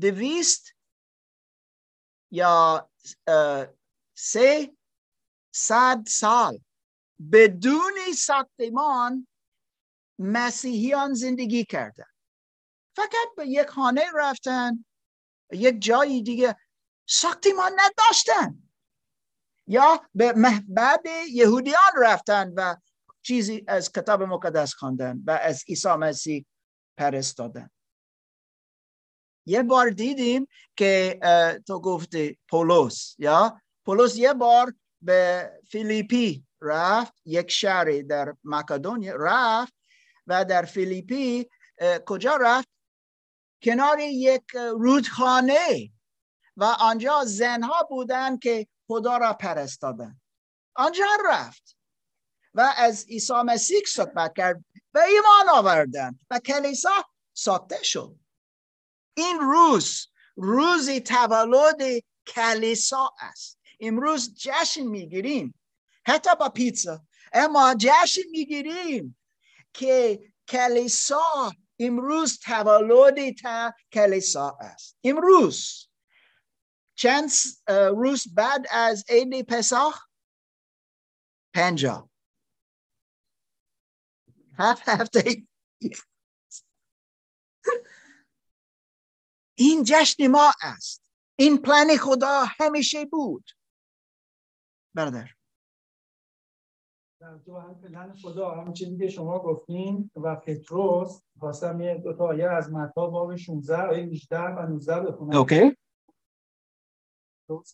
دویست 0.00 0.74
یا 2.30 2.90
سه 4.14 4.76
صد 5.54 6.02
سال 6.08 6.60
بدون 7.32 8.12
ساختمان 8.18 9.26
مسیحیان 10.18 11.14
زندگی 11.14 11.64
کردن. 11.64 12.10
فقط 12.96 13.28
به 13.36 13.46
یک 13.46 13.66
خانه 13.66 14.04
رفتن 14.14 14.84
یک 15.52 15.80
جایی 15.80 16.22
دیگه 16.22 16.56
ساختمان 17.08 17.72
نداشتن. 17.80 18.69
یا 19.70 20.00
به 20.14 20.34
بعد 20.68 21.06
یهودیان 21.32 21.92
رفتن 22.02 22.52
و 22.56 22.76
چیزی 23.22 23.64
از 23.68 23.92
کتاب 23.92 24.22
مقدس 24.22 24.74
خواندن 24.74 25.22
و 25.26 25.30
از 25.30 25.64
عیسی 25.68 25.88
مسیح 25.88 26.46
پرستادن. 26.96 27.70
یه 29.46 29.62
بار 29.62 29.90
دیدیم 29.90 30.46
که 30.76 31.18
تو 31.66 31.80
گفتی 31.80 32.38
پولس 32.48 33.14
یا؟ 33.18 33.60
پولس 33.84 34.16
یه 34.16 34.34
بار 34.34 34.74
به 35.02 35.50
فیلیپی 35.68 36.44
رفت 36.62 37.12
یک 37.24 37.50
شهری 37.50 38.02
در 38.02 38.34
مکدونیا 38.44 39.16
رفت 39.18 39.74
و 40.26 40.44
در 40.44 40.64
فیلیپی 40.64 41.46
کجا 42.06 42.36
رفت؟ 42.36 42.68
کنار 43.62 43.98
یک 44.00 44.44
رودخانه 44.72 45.90
و 46.56 46.64
آنجا 46.64 47.24
زنها 47.24 47.86
بودن 47.90 48.36
که 48.38 48.66
خدا 48.90 49.16
را 49.16 49.32
پرستادن 49.32 50.20
آنجا 50.74 51.04
رفت 51.28 51.76
و 52.54 52.74
از 52.76 53.06
عیسی 53.06 53.32
مسیح 53.32 53.80
صحبت 53.86 54.32
کرد 54.36 54.64
و 54.94 54.98
ایمان 54.98 55.48
آوردن 55.48 56.18
و 56.30 56.38
کلیسا 56.38 57.04
ساخته 57.34 57.82
شد. 57.82 58.16
این 59.14 59.38
روز 59.40 60.06
روزی 60.36 61.00
تولد 61.00 62.02
کلیسا 62.26 63.10
است. 63.20 63.58
امروز 63.80 64.34
جشن 64.34 64.82
می‌گیریم. 64.82 65.54
حتی 66.06 66.30
با 66.40 66.48
پیتزا. 66.48 67.00
اما 67.32 67.74
جشن 67.78 68.22
می‌گیریم 68.30 69.18
که 69.72 70.22
کلیسا 70.48 71.52
امروز 71.78 72.38
تولد 72.38 73.36
تا 73.42 73.72
کلیسا 73.92 74.58
است. 74.60 74.96
امروز 75.04 75.89
چند 77.00 77.30
روز 77.96 78.34
بعد 78.34 78.66
از 78.70 79.04
عید 79.08 79.46
پساخ 79.46 80.06
پنجاه 81.54 82.10
هفت 84.58 84.88
هفته 84.88 85.46
این 89.58 89.82
جشن 89.86 90.26
ما 90.26 90.52
است. 90.62 91.12
این 91.38 91.62
پلان 91.62 91.96
خدا 91.96 92.44
همیشه 92.60 93.04
بود. 93.04 93.50
برادر. 94.94 95.28
در 97.20 97.38
تو 97.38 97.58
هم 97.58 97.80
پلن 97.80 98.14
خدا 98.14 98.50
همون 98.50 98.72
چیزی 98.72 98.98
که 98.98 99.08
شما 99.08 99.38
گفتین 99.38 100.10
و 100.16 100.36
پتروس 100.36 101.22
خواستم 101.38 101.80
یه 101.80 101.94
دو 101.94 102.12
تا 102.12 102.24
آیه 102.24 102.48
از 102.48 102.72
متا 102.72 103.06
باب 103.06 103.36
16 103.36 103.76
آیه 103.76 104.04
18 104.04 104.38
و 104.38 104.66
19 104.66 105.00
بخونم. 105.00 105.36
اوکی. 105.36 105.76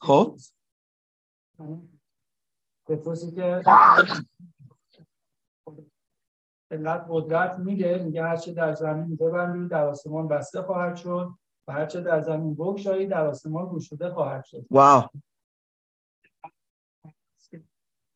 خب. 0.01 0.37
پتروسی 2.87 3.31
که 3.31 3.63
علت 6.71 7.07
قدرت 7.09 7.59
میگه 7.59 7.99
میگه 7.99 8.23
هرچه 8.23 8.53
در 8.53 8.75
زمین 8.75 9.17
ببندید 9.17 9.71
در 9.71 9.85
آسمان 9.85 10.29
بسته 10.29 10.63
خواهد 10.63 10.97
شد 10.97 11.31
و 11.69 11.73
هرچه 11.73 12.01
در 12.01 12.21
زمین 12.21 12.55
بگشایید 12.55 13.11
در 13.11 13.27
آسمان 13.27 13.67
گشوده 13.67 14.11
خواهد 14.11 14.45
شد. 14.45 14.67
واو. 14.71 15.05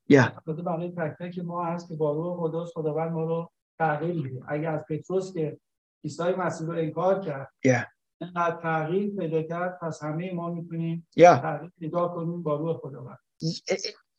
یا 0.08 0.40
خود 0.44 0.64
برای 0.64 0.90
تک 0.90 1.16
تک 1.18 1.38
ما 1.38 1.64
هست 1.64 1.88
که 1.88 1.94
با 1.94 2.12
روح 2.12 2.50
قدس 2.50 2.72
خداوند 2.74 3.12
ما 3.12 3.24
رو 3.24 3.50
تغییر 3.78 4.22
میده. 4.22 4.44
اگر 4.48 4.74
از 4.74 4.84
پتروس 4.88 5.34
که 5.34 5.60
عیسی 6.04 6.22
مسیح 6.22 6.66
رو 6.66 6.72
انکار 6.72 7.20
کرد 7.20 7.52
یا 7.64 7.86
اینقدر 8.20 8.60
تغییر 8.62 9.16
پیدا 9.16 9.42
کرد 9.42 9.78
پس 9.82 10.02
همه 10.02 10.32
ما 10.32 10.50
می‌تونیم 10.50 11.08
یا 11.16 11.36
تغییر 11.36 11.72
پیدا 11.78 12.08
کنیم 12.08 12.42
با 12.42 12.56
روح 12.56 12.78
خداوند. 12.78 13.18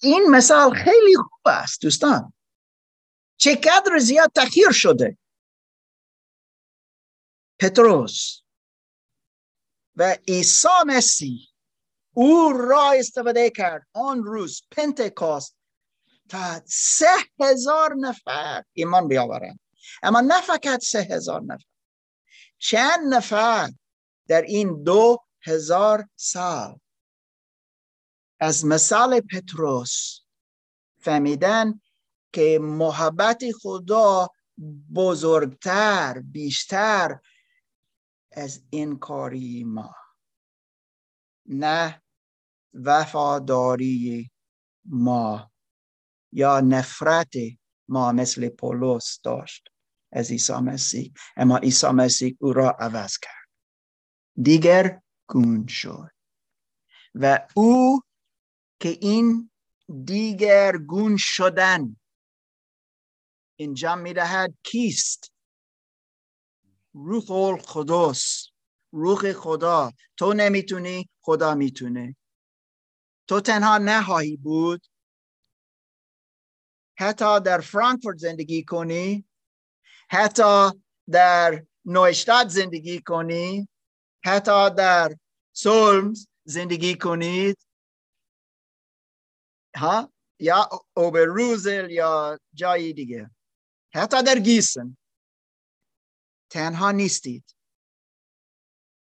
این 0.02 0.30
مثال 0.30 0.74
خیلی 0.74 1.16
خوب 1.16 1.41
است 1.45 1.82
دوستان. 1.82 2.34
چقدر 3.38 3.97
زیاد 3.99 4.32
تغییر 4.36 4.72
شده؟ 4.72 5.18
پتروس 7.60 8.41
و 9.95 10.18
عیسی 10.28 10.68
مسیح 10.88 11.47
او 12.14 12.54
را 12.54 12.91
استفاده 12.91 13.49
کرد. 13.49 13.88
آن 13.93 14.24
روز 14.24 14.62
پنتکاست 14.72 15.58
تا 16.30 16.62
سه 16.66 17.06
هزار 17.39 17.95
نفر 17.99 18.64
ایمان 18.74 19.08
بیاورند. 19.08 19.60
اما 20.04 20.22
نه 20.22 20.41
فقط 20.41 20.84
سه 20.84 20.99
هزار 20.99 21.41
نفر 21.41 21.66
چند 22.58 23.14
نفر 23.14 23.70
در 24.32 24.42
این 24.42 24.84
دو 24.84 25.18
هزار 25.42 26.10
سال. 26.16 26.80
از 28.40 28.66
مثال 28.66 29.20
پتروس 29.20 30.20
فهمیدن 31.00 31.82
که 32.34 32.60
محبت 32.62 33.44
خدا 33.62 34.30
بزرگتر 34.96 36.20
بیشتر 36.20 37.20
از 38.32 38.64
این 38.70 39.00
کاری 39.00 39.64
ما. 39.64 39.96
نه 41.46 42.02
وفاداری 42.74 44.32
ما 44.86 45.52
یا 46.32 46.60
نفرت 46.60 47.34
ما 47.88 48.12
مثل 48.12 48.50
پولس 48.50 49.20
داشت 49.24 49.70
از 50.12 50.32
عیسی 50.32 50.54
مسیح. 50.54 51.14
اما 51.38 51.58
عیسی 51.58 51.88
مسیح 51.88 52.38
او 52.40 52.54
را 52.54 52.70
عوض 52.70 53.18
کرد. 53.18 53.41
دیگر 54.36 55.02
گون 55.28 55.68
شد. 55.68 56.12
و 57.16 57.48
او 57.56 58.02
که 58.80 58.90
این 58.90 59.52
دیگر 60.06 60.78
گون 60.78 61.16
شدن 61.20 61.96
انجام 63.60 64.00
می‌دهد 64.00 64.54
کیست؟ 64.64 65.32
روح 66.94 67.32
القدس 67.32 68.48
روح 68.92 69.34
خدا. 69.34 69.92
تو 70.18 70.34
نمی‌تونی 70.34 71.10
خدا 71.22 71.56
می‌تونه. 71.56 72.16
تو 73.28 73.42
تنها 73.42 73.78
نخواهی 73.78 74.38
بود. 74.38 74.88
حتی 76.98 77.40
در 77.40 77.60
فرانکفورت 77.60 78.18
زندگی 78.18 78.64
کنی. 78.64 79.26
حتی 80.10 80.72
در 81.12 81.66
نوشتاد 81.86 82.48
زندگی 82.48 83.02
کنی. 83.02 83.68
حتی 84.24 84.69
در 84.69 85.17
سولمز 85.53 86.28
زندگی 86.43 86.95
کنید. 86.95 87.57
ها؟ 89.76 90.13
یا 90.39 90.69
اوبروزل 90.93 91.89
یا 91.89 92.39
جایی 92.53 92.93
دیگه. 92.93 93.32
حتی 93.93 94.24
در 94.24 94.39
گیسن. 94.39 94.97
تنها 96.49 96.91
نیستید. 96.91 97.55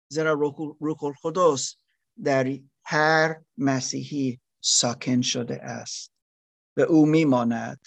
زیرا 0.08 0.32
روح 0.80 1.04
القدس 1.04 1.76
در 2.24 2.58
هر 2.84 3.42
مسیحی 3.56 4.40
ساکن 4.60 5.20
شده 5.20 5.62
است. 5.62 6.12
و 6.76 6.80
او 6.80 7.06
میماند 7.06 7.80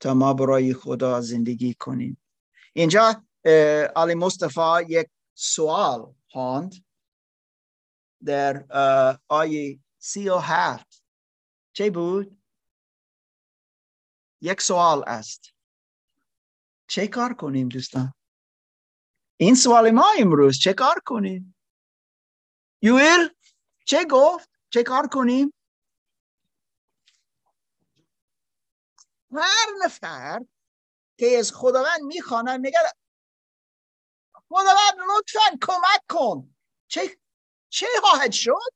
تا 0.00 0.14
ما 0.14 0.34
برای 0.34 0.74
خدا 0.74 1.20
زندگی 1.20 1.74
کنیم. 1.74 2.20
اینجا 2.72 3.24
علی 3.96 4.14
مصطفی 4.14 4.84
یک 4.88 5.08
سوال 5.34 6.14
خواند 6.30 6.74
در 8.24 8.66
آیه 9.28 9.78
سی 9.98 10.28
و 10.28 10.36
هفت 10.36 11.04
چه 11.72 11.90
بود؟ 11.90 12.42
یک 14.40 14.60
سوال 14.60 15.04
است 15.06 15.54
چه 16.86 17.08
کار 17.08 17.34
کنیم 17.34 17.68
دوستان؟ 17.68 18.14
این 19.36 19.54
سوال 19.54 19.90
ما 19.90 20.06
امروز 20.18 20.58
چه 20.58 20.72
کار 20.72 21.02
کنیم؟ 21.06 21.56
یویل 22.82 23.28
چه 23.84 24.04
گفت؟ 24.10 24.50
چه 24.70 24.82
کار 24.82 25.08
کنیم؟ 25.12 25.54
هر 29.32 29.66
نفر 29.84 30.44
که 31.18 31.36
از 31.38 31.52
خداوند 31.52 32.00
می‌خواند 32.02 32.60
میگه 32.60 32.78
خداوند 34.48 34.98
لطفا 35.18 35.58
کمک 35.62 36.02
کن. 36.08 36.54
چه 36.88 37.18
چه 37.72 37.86
خواهد 38.00 38.32
شد؟ 38.32 38.72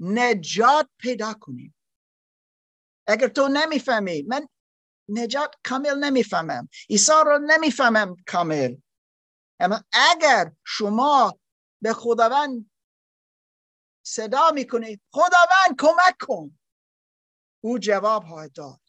نجات 0.00 0.88
پیدا 0.98 1.34
کنیم. 1.34 1.74
اگر 3.06 3.28
تو 3.28 3.48
نمی‌فهمی 3.48 4.22
من 4.22 4.48
نجات 5.08 5.54
کامل 5.64 6.04
نمی‌فهمم. 6.04 6.68
عیسی 6.90 7.12
رو 7.26 7.38
نمی‌فهمم 7.38 8.16
کامل. 8.26 8.76
اما 9.60 9.80
اگر 9.92 10.52
شما 10.64 11.38
به 11.82 11.92
خداوند 11.92 12.70
صدا 14.06 14.50
می‌کنید 14.50 15.00
خداوند 15.12 15.80
کمک 15.80 16.16
کن. 16.20 16.58
او 17.64 17.78
جواب 17.78 18.24
خواهد 18.26 18.52
داد. 18.52 18.80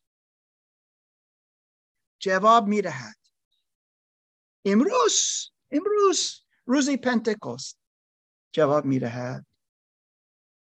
جواب 2.20 2.68
می‌دهد 2.68 3.25
امروز 4.66 5.50
امروز 5.72 6.42
روزی 6.66 6.98
پنتکوست 6.98 7.80
جواب 8.52 8.86
می‌دهد. 8.86 9.46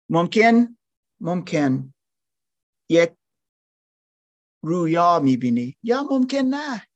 ممکن 0.10 0.78
ممکن 1.20 1.94
یک 2.90 3.12
رویا 4.64 5.20
می‌بینی. 5.20 5.78
یا 5.84 6.04
ممکن 6.04 6.38
نه. 6.38 6.88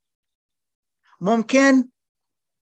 ممکن 1.21 1.91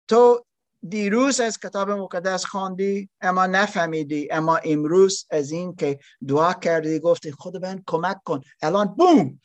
تو 0.07 0.45
دیروز 0.89 1.39
از 1.39 1.59
کتاب 1.59 1.89
مقدس 1.91 2.45
خواندی 2.45 3.09
اما 3.21 3.45
نفهمیدی. 3.45 4.31
اما 4.31 4.57
امروز 4.57 5.25
از 5.29 5.51
این 5.51 5.75
که 5.75 5.99
دعا 6.27 6.53
کردی 6.53 6.99
گفتی 6.99 7.31
خداوند 7.31 7.83
کمک 7.87 8.23
کن. 8.23 8.41
الان 8.61 8.85
بوم! 8.85 9.41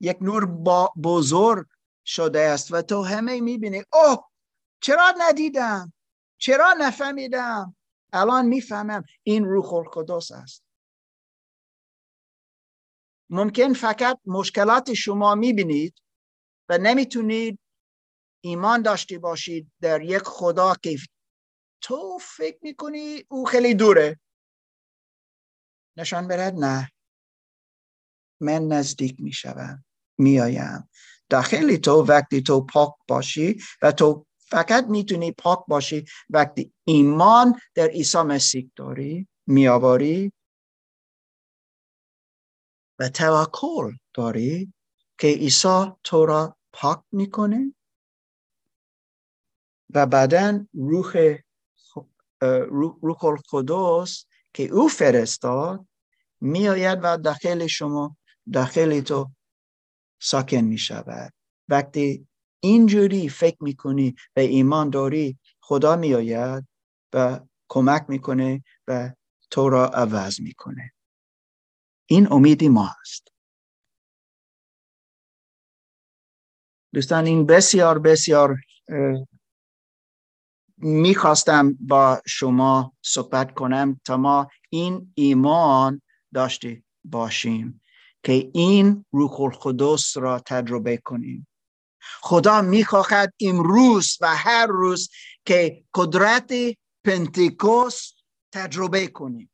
یک 0.00 0.16
نور 0.20 0.46
بزرگ 1.02 1.66
شده 2.06 2.40
است 2.40 2.72
و 2.72 2.82
تو 2.82 3.02
همه 3.02 3.40
می‌بینی. 3.40 3.84
اوه 3.92 4.24
چرا 4.80 5.14
ندیدم؟ 5.18 5.92
چرا 6.38 6.74
نفهمیدم؟ 6.78 7.76
الان 8.12 8.46
می‌فهمم 8.46 9.04
این 9.22 9.44
روح 9.44 9.74
القدس 9.74 10.32
است. 10.32 10.64
ممکن 13.30 13.72
فقط 13.72 14.20
مشکلات 14.26 14.94
شما 14.94 15.34
می‌بینید 15.34 15.94
و 16.68 16.78
نمی‌تونید 16.78 17.58
ایمان 18.44 18.82
داشته 18.82 19.18
باشید 19.18 19.72
در 19.80 20.02
یک 20.02 20.22
خدا 20.22 20.74
که 20.74 20.96
تو 21.80 22.18
فکر 22.20 22.58
می‌کنی 22.62 23.24
او 23.28 23.44
خیلی 23.44 23.74
دوره. 23.74 24.20
نشان 25.96 26.28
برد 26.28 26.54
نه. 26.54 26.92
من 28.40 28.68
نزدیک 28.68 29.16
می‌شوم 29.18 29.84
میآیم. 30.18 30.88
داخلی 31.28 31.78
تو 31.78 32.04
وقتی 32.04 32.42
تو 32.42 32.60
پاک 32.60 32.94
باشی 33.08 33.60
و 33.82 33.92
تو 33.92 34.26
فقط 34.38 34.84
می‌تونی 34.84 35.32
پاک 35.32 35.58
باشی 35.68 36.04
وقتی 36.30 36.72
ایمان 36.84 37.60
در 37.74 37.86
عیسی 37.86 38.22
مسیح 38.22 38.70
داری 38.76 39.28
میآوری 39.46 40.32
و 42.98 43.08
توکل 43.08 43.92
داری 44.14 44.72
که 45.18 45.28
عیسی 45.28 45.92
تو 46.04 46.26
را 46.26 46.56
پاک 46.72 47.02
می‌کنه 47.12 47.74
و 49.94 50.06
بعدا 50.06 50.66
روح 50.74 51.36
روح 53.02 53.24
القدس 53.24 54.26
که 54.54 54.62
او 54.62 54.88
فرستاد 54.88 55.86
میآید 56.40 56.98
و 57.02 57.18
داخل 57.18 57.66
شما 57.66 58.16
داخل 58.52 59.00
تو 59.00 59.30
ساکن 60.22 60.56
می 60.60 60.78
شود 60.78 61.32
وقتی 61.68 62.26
اینجوری 62.60 63.28
فکر 63.28 63.56
می‌کنی 63.60 64.14
و 64.36 64.40
ایمان 64.40 64.90
داری 64.90 65.38
خدا 65.60 65.96
میآید 65.96 66.66
و 67.12 67.40
کمک 67.68 68.04
می‌کنه 68.08 68.64
و 68.88 69.10
تو 69.50 69.68
را 69.68 69.88
عوض 69.88 70.40
می‌کنه. 70.40 70.92
این 72.06 72.32
امیدی 72.32 72.68
ما 72.68 72.90
است. 73.00 73.28
دوستان 76.94 77.26
این 77.26 77.46
بسیار 77.46 77.98
بسیار 77.98 78.56
می‌خواستم 80.78 81.76
با 81.80 82.22
شما 82.26 82.92
صحبت 83.02 83.54
کنم 83.54 84.00
تا 84.04 84.16
ما 84.16 84.48
این 84.70 85.12
ایمان 85.14 86.02
داشته 86.34 86.82
باشیم. 87.04 87.80
که 88.24 88.50
این 88.54 89.04
روح 89.12 89.40
القدس 89.40 90.16
را 90.16 90.38
تجربه 90.46 90.96
کنیم. 90.96 91.46
خدا 92.20 92.62
می‌خواهد 92.62 93.34
امروز 93.40 94.18
و 94.20 94.36
هر 94.36 94.66
روز 94.66 95.10
که 95.44 95.84
قدرت 95.94 96.52
پنتیکوس 97.04 98.12
تجربه 98.52 99.06
کنیم. 99.06 99.50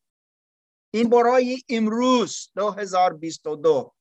این 0.94 1.08
برای 1.08 1.62
امروز 1.68 2.50
2022 2.56 3.94